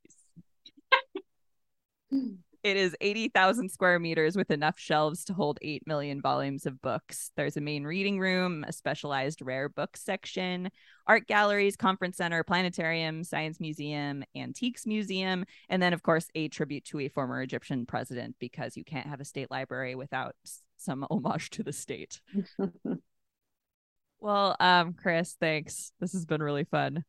It 2.68 2.76
is 2.76 2.94
80,000 3.00 3.70
square 3.70 3.98
meters 3.98 4.36
with 4.36 4.50
enough 4.50 4.78
shelves 4.78 5.24
to 5.24 5.32
hold 5.32 5.58
8 5.62 5.86
million 5.86 6.20
volumes 6.20 6.66
of 6.66 6.82
books. 6.82 7.30
There's 7.34 7.56
a 7.56 7.62
main 7.62 7.84
reading 7.84 8.20
room, 8.20 8.62
a 8.68 8.74
specialized 8.74 9.40
rare 9.40 9.70
books 9.70 10.02
section, 10.02 10.70
art 11.06 11.26
galleries, 11.26 11.76
conference 11.76 12.18
center, 12.18 12.44
planetarium, 12.44 13.24
science 13.24 13.58
museum, 13.58 14.22
antiques 14.36 14.84
museum, 14.84 15.46
and 15.70 15.82
then, 15.82 15.94
of 15.94 16.02
course, 16.02 16.28
a 16.34 16.48
tribute 16.48 16.84
to 16.84 17.00
a 17.00 17.08
former 17.08 17.40
Egyptian 17.40 17.86
president 17.86 18.36
because 18.38 18.76
you 18.76 18.84
can't 18.84 19.06
have 19.06 19.22
a 19.22 19.24
state 19.24 19.50
library 19.50 19.94
without 19.94 20.36
some 20.76 21.06
homage 21.10 21.48
to 21.48 21.62
the 21.62 21.72
state. 21.72 22.20
well, 24.20 24.56
um, 24.60 24.92
Chris, 24.92 25.38
thanks. 25.40 25.92
This 26.00 26.12
has 26.12 26.26
been 26.26 26.42
really 26.42 26.64
fun. 26.64 27.02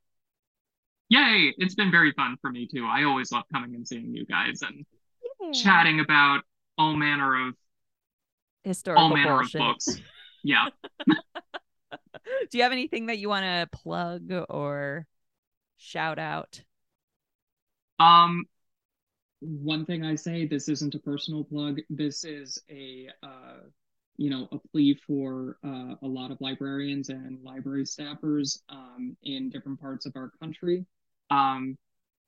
Yay! 1.10 1.54
It's 1.58 1.76
been 1.76 1.92
very 1.92 2.14
fun 2.14 2.38
for 2.40 2.50
me 2.50 2.66
too. 2.66 2.88
I 2.90 3.04
always 3.04 3.34
love 3.34 3.44
coming 3.52 3.76
and 3.76 3.86
seeing 3.86 4.16
you 4.16 4.26
guys 4.26 4.62
and 4.62 4.86
chatting 5.54 6.00
about 6.00 6.42
all 6.78 6.96
manner 6.96 7.48
of 7.48 7.56
historical 8.64 9.04
all 9.04 9.10
manner 9.10 9.38
bullshit. 9.38 9.62
of 9.62 9.68
books. 9.68 10.02
Yeah. 10.42 10.68
Do 12.50 12.58
you 12.58 12.64
have 12.64 12.72
anything 12.72 13.08
that 13.08 13.20
you 13.20 13.28
want 13.28 13.44
to 13.44 13.78
plug 13.78 14.32
or 14.50 15.06
shout 15.78 16.18
out? 16.18 16.62
Um, 18.00 18.46
one 19.42 19.86
thing 19.86 20.06
I 20.06 20.16
say, 20.16 20.48
this 20.48 20.70
isn't 20.70 20.96
a 20.96 21.00
personal 21.00 21.44
plug. 21.44 21.80
This 21.90 22.24
is 22.24 22.62
a, 22.70 23.10
uh, 23.22 23.60
you 24.18 24.30
know, 24.30 24.48
a 24.52 24.60
plea 24.70 24.98
for 25.06 25.58
uh, 25.66 25.96
a 26.02 26.08
lot 26.08 26.32
of 26.32 26.40
librarians 26.42 27.10
and 27.10 27.44
library 27.44 27.84
staffers 27.84 28.62
um, 28.70 29.18
in 29.24 29.50
different 29.50 29.80
parts 29.82 30.06
of 30.06 30.14
our 30.16 30.32
country. 30.42 30.86
Um, 31.30 31.78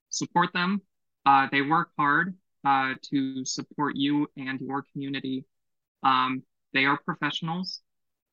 support 0.09 0.51
them. 0.53 0.81
Uh, 1.25 1.47
they 1.51 1.61
work 1.61 1.89
hard 1.97 2.35
uh, 2.65 2.93
to 3.09 3.43
support 3.45 3.95
you 3.95 4.27
and 4.37 4.59
your 4.59 4.83
community. 4.91 5.45
Um, 6.03 6.43
they 6.73 6.85
are 6.85 6.99
professionals. 7.03 7.81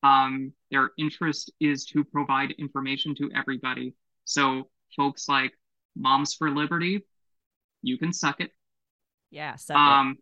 Um, 0.03 0.53
their 0.71 0.91
interest 0.97 1.51
is 1.59 1.85
to 1.85 2.03
provide 2.03 2.51
information 2.51 3.15
to 3.15 3.29
everybody. 3.35 3.93
So 4.25 4.69
folks 4.95 5.27
like 5.27 5.51
Moms 5.95 6.33
for 6.33 6.51
Liberty, 6.51 7.05
you 7.81 7.97
can 7.97 8.13
suck 8.13 8.39
it. 8.39 8.51
Yeah, 9.31 9.55
suck 9.55 9.77
um, 9.77 10.17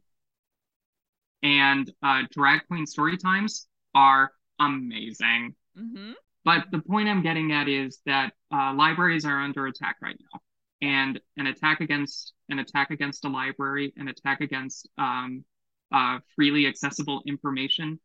it. 1.43 1.47
And 1.47 1.91
uh, 2.01 2.23
Drag 2.31 2.65
Queen 2.67 2.85
Story 2.87 3.17
Times 3.17 3.67
are 3.93 4.31
amazing. 4.59 5.53
Mm-hmm. 5.77 6.13
But 6.43 6.65
the 6.71 6.79
point 6.79 7.09
I'm 7.09 7.21
getting 7.21 7.51
at 7.51 7.67
is 7.67 7.99
that 8.05 8.33
uh, 8.51 8.73
libraries 8.73 9.25
are 9.25 9.39
under 9.41 9.67
attack 9.67 9.97
right 10.01 10.17
now 10.33 10.39
and 10.81 11.19
an 11.37 11.47
attack 11.47 11.81
against 11.81 12.33
an 12.49 12.59
attack 12.59 12.91
against 12.91 13.25
a 13.25 13.29
library, 13.29 13.93
an 13.97 14.07
attack 14.07 14.41
against 14.41 14.87
um, 14.97 15.43
uh, 15.91 16.19
freely 16.35 16.67
accessible 16.67 17.21
information 17.25 17.99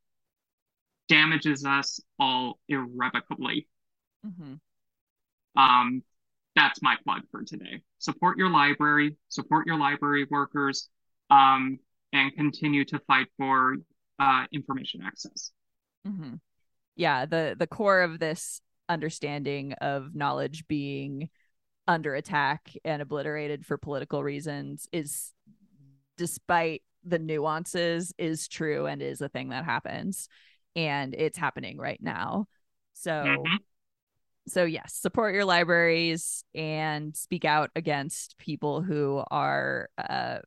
damages 1.08 1.64
us 1.64 2.00
all 2.18 2.58
irrevocably. 2.68 3.68
Mm-hmm. 4.26 4.54
Um, 5.60 6.02
that's 6.54 6.82
my 6.82 6.96
plug 7.04 7.22
for 7.30 7.42
today. 7.42 7.82
Support 7.98 8.38
your 8.38 8.50
library, 8.50 9.16
support 9.28 9.66
your 9.66 9.78
library 9.78 10.26
workers, 10.30 10.88
um, 11.30 11.78
and 12.12 12.34
continue 12.34 12.84
to 12.86 12.98
fight 13.06 13.26
for 13.36 13.76
uh, 14.18 14.44
information 14.52 15.02
access. 15.04 15.50
Mm-hmm. 16.06 16.34
Yeah, 16.96 17.26
the 17.26 17.56
the 17.58 17.66
core 17.66 18.02
of 18.02 18.18
this 18.18 18.60
understanding 18.88 19.72
of 19.74 20.14
knowledge 20.14 20.66
being 20.68 21.30
under 21.88 22.14
attack 22.14 22.72
and 22.84 23.02
obliterated 23.02 23.66
for 23.66 23.76
political 23.76 24.22
reasons 24.22 24.88
is 24.92 25.32
despite 26.16 26.82
the 27.04 27.18
nuances 27.18 28.14
is 28.18 28.46
true 28.46 28.86
and 28.86 29.02
is 29.02 29.20
a 29.20 29.28
thing 29.28 29.48
that 29.48 29.64
happens 29.64 30.28
and 30.76 31.14
it's 31.14 31.38
happening 31.38 31.76
right 31.78 32.00
now 32.00 32.46
so 32.92 33.10
mm-hmm. 33.10 33.56
so 34.46 34.64
yes 34.64 34.94
support 34.94 35.34
your 35.34 35.44
libraries 35.44 36.44
and 36.54 37.16
speak 37.16 37.44
out 37.44 37.70
against 37.74 38.38
people 38.38 38.80
who 38.80 39.22
are 39.30 39.88
uh, 39.98 40.38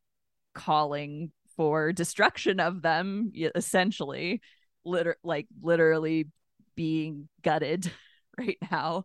calling 0.53 1.31
for 1.57 1.91
destruction 1.91 2.59
of 2.59 2.81
them 2.81 3.31
essentially 3.55 4.41
liter- 4.85 5.17
like 5.23 5.47
literally 5.61 6.27
being 6.75 7.27
gutted 7.41 7.91
right 8.37 8.57
now 8.71 9.03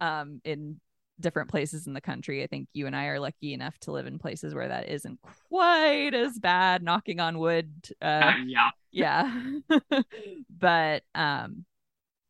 um 0.00 0.40
in 0.44 0.78
different 1.22 1.48
places 1.48 1.86
in 1.86 1.94
the 1.94 2.00
country. 2.00 2.42
I 2.42 2.46
think 2.46 2.68
you 2.74 2.86
and 2.86 2.94
I 2.94 3.06
are 3.06 3.20
lucky 3.20 3.54
enough 3.54 3.78
to 3.80 3.92
live 3.92 4.06
in 4.06 4.18
places 4.18 4.54
where 4.54 4.68
that 4.68 4.88
isn't 4.88 5.20
quite 5.48 6.12
as 6.12 6.38
bad, 6.38 6.82
knocking 6.82 7.20
on 7.20 7.38
wood. 7.38 7.72
Uh, 8.02 8.32
yeah. 8.46 8.70
Yeah. 8.90 9.42
but 10.50 11.02
um, 11.14 11.64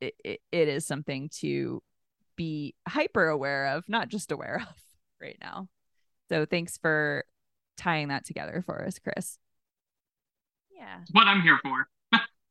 it, 0.00 0.14
it, 0.24 0.40
it 0.52 0.68
is 0.68 0.86
something 0.86 1.28
to 1.40 1.82
be 2.36 2.74
hyper 2.88 3.28
aware 3.28 3.76
of, 3.76 3.88
not 3.88 4.08
just 4.08 4.30
aware 4.30 4.56
of 4.68 4.76
right 5.20 5.38
now. 5.40 5.68
So 6.28 6.46
thanks 6.46 6.78
for 6.78 7.24
tying 7.76 8.08
that 8.08 8.24
together 8.24 8.62
for 8.64 8.84
us, 8.84 8.98
Chris. 8.98 9.38
Yeah. 10.76 11.00
what 11.12 11.26
I'm 11.26 11.42
here 11.42 11.58
for. 11.62 11.86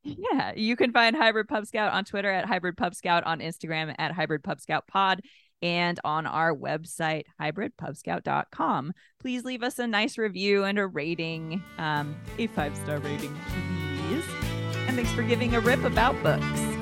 yeah. 0.04 0.52
You 0.56 0.76
can 0.76 0.92
find 0.92 1.16
Hybrid 1.16 1.48
Pub 1.48 1.66
Scout 1.66 1.92
on 1.92 2.04
Twitter 2.04 2.30
at 2.30 2.46
Hybrid 2.46 2.76
Pub 2.76 2.94
Scout, 2.94 3.24
on 3.24 3.40
Instagram 3.40 3.94
at 3.98 4.12
Hybrid 4.12 4.42
Pub 4.42 4.60
Scout 4.60 4.86
Pod 4.86 5.20
and 5.62 5.98
on 6.04 6.26
our 6.26 6.54
website, 6.54 7.24
hybridpubscout.com. 7.40 8.92
Please 9.20 9.44
leave 9.44 9.62
us 9.62 9.78
a 9.78 9.86
nice 9.86 10.18
review 10.18 10.64
and 10.64 10.78
a 10.78 10.86
rating, 10.86 11.62
um, 11.78 12.16
a 12.38 12.48
five 12.48 12.76
star 12.76 12.98
rating, 12.98 13.34
please. 13.48 14.24
And 14.86 14.96
thanks 14.96 15.12
for 15.12 15.22
giving 15.22 15.54
a 15.54 15.60
rip 15.60 15.84
about 15.84 16.20
books. 16.22 16.81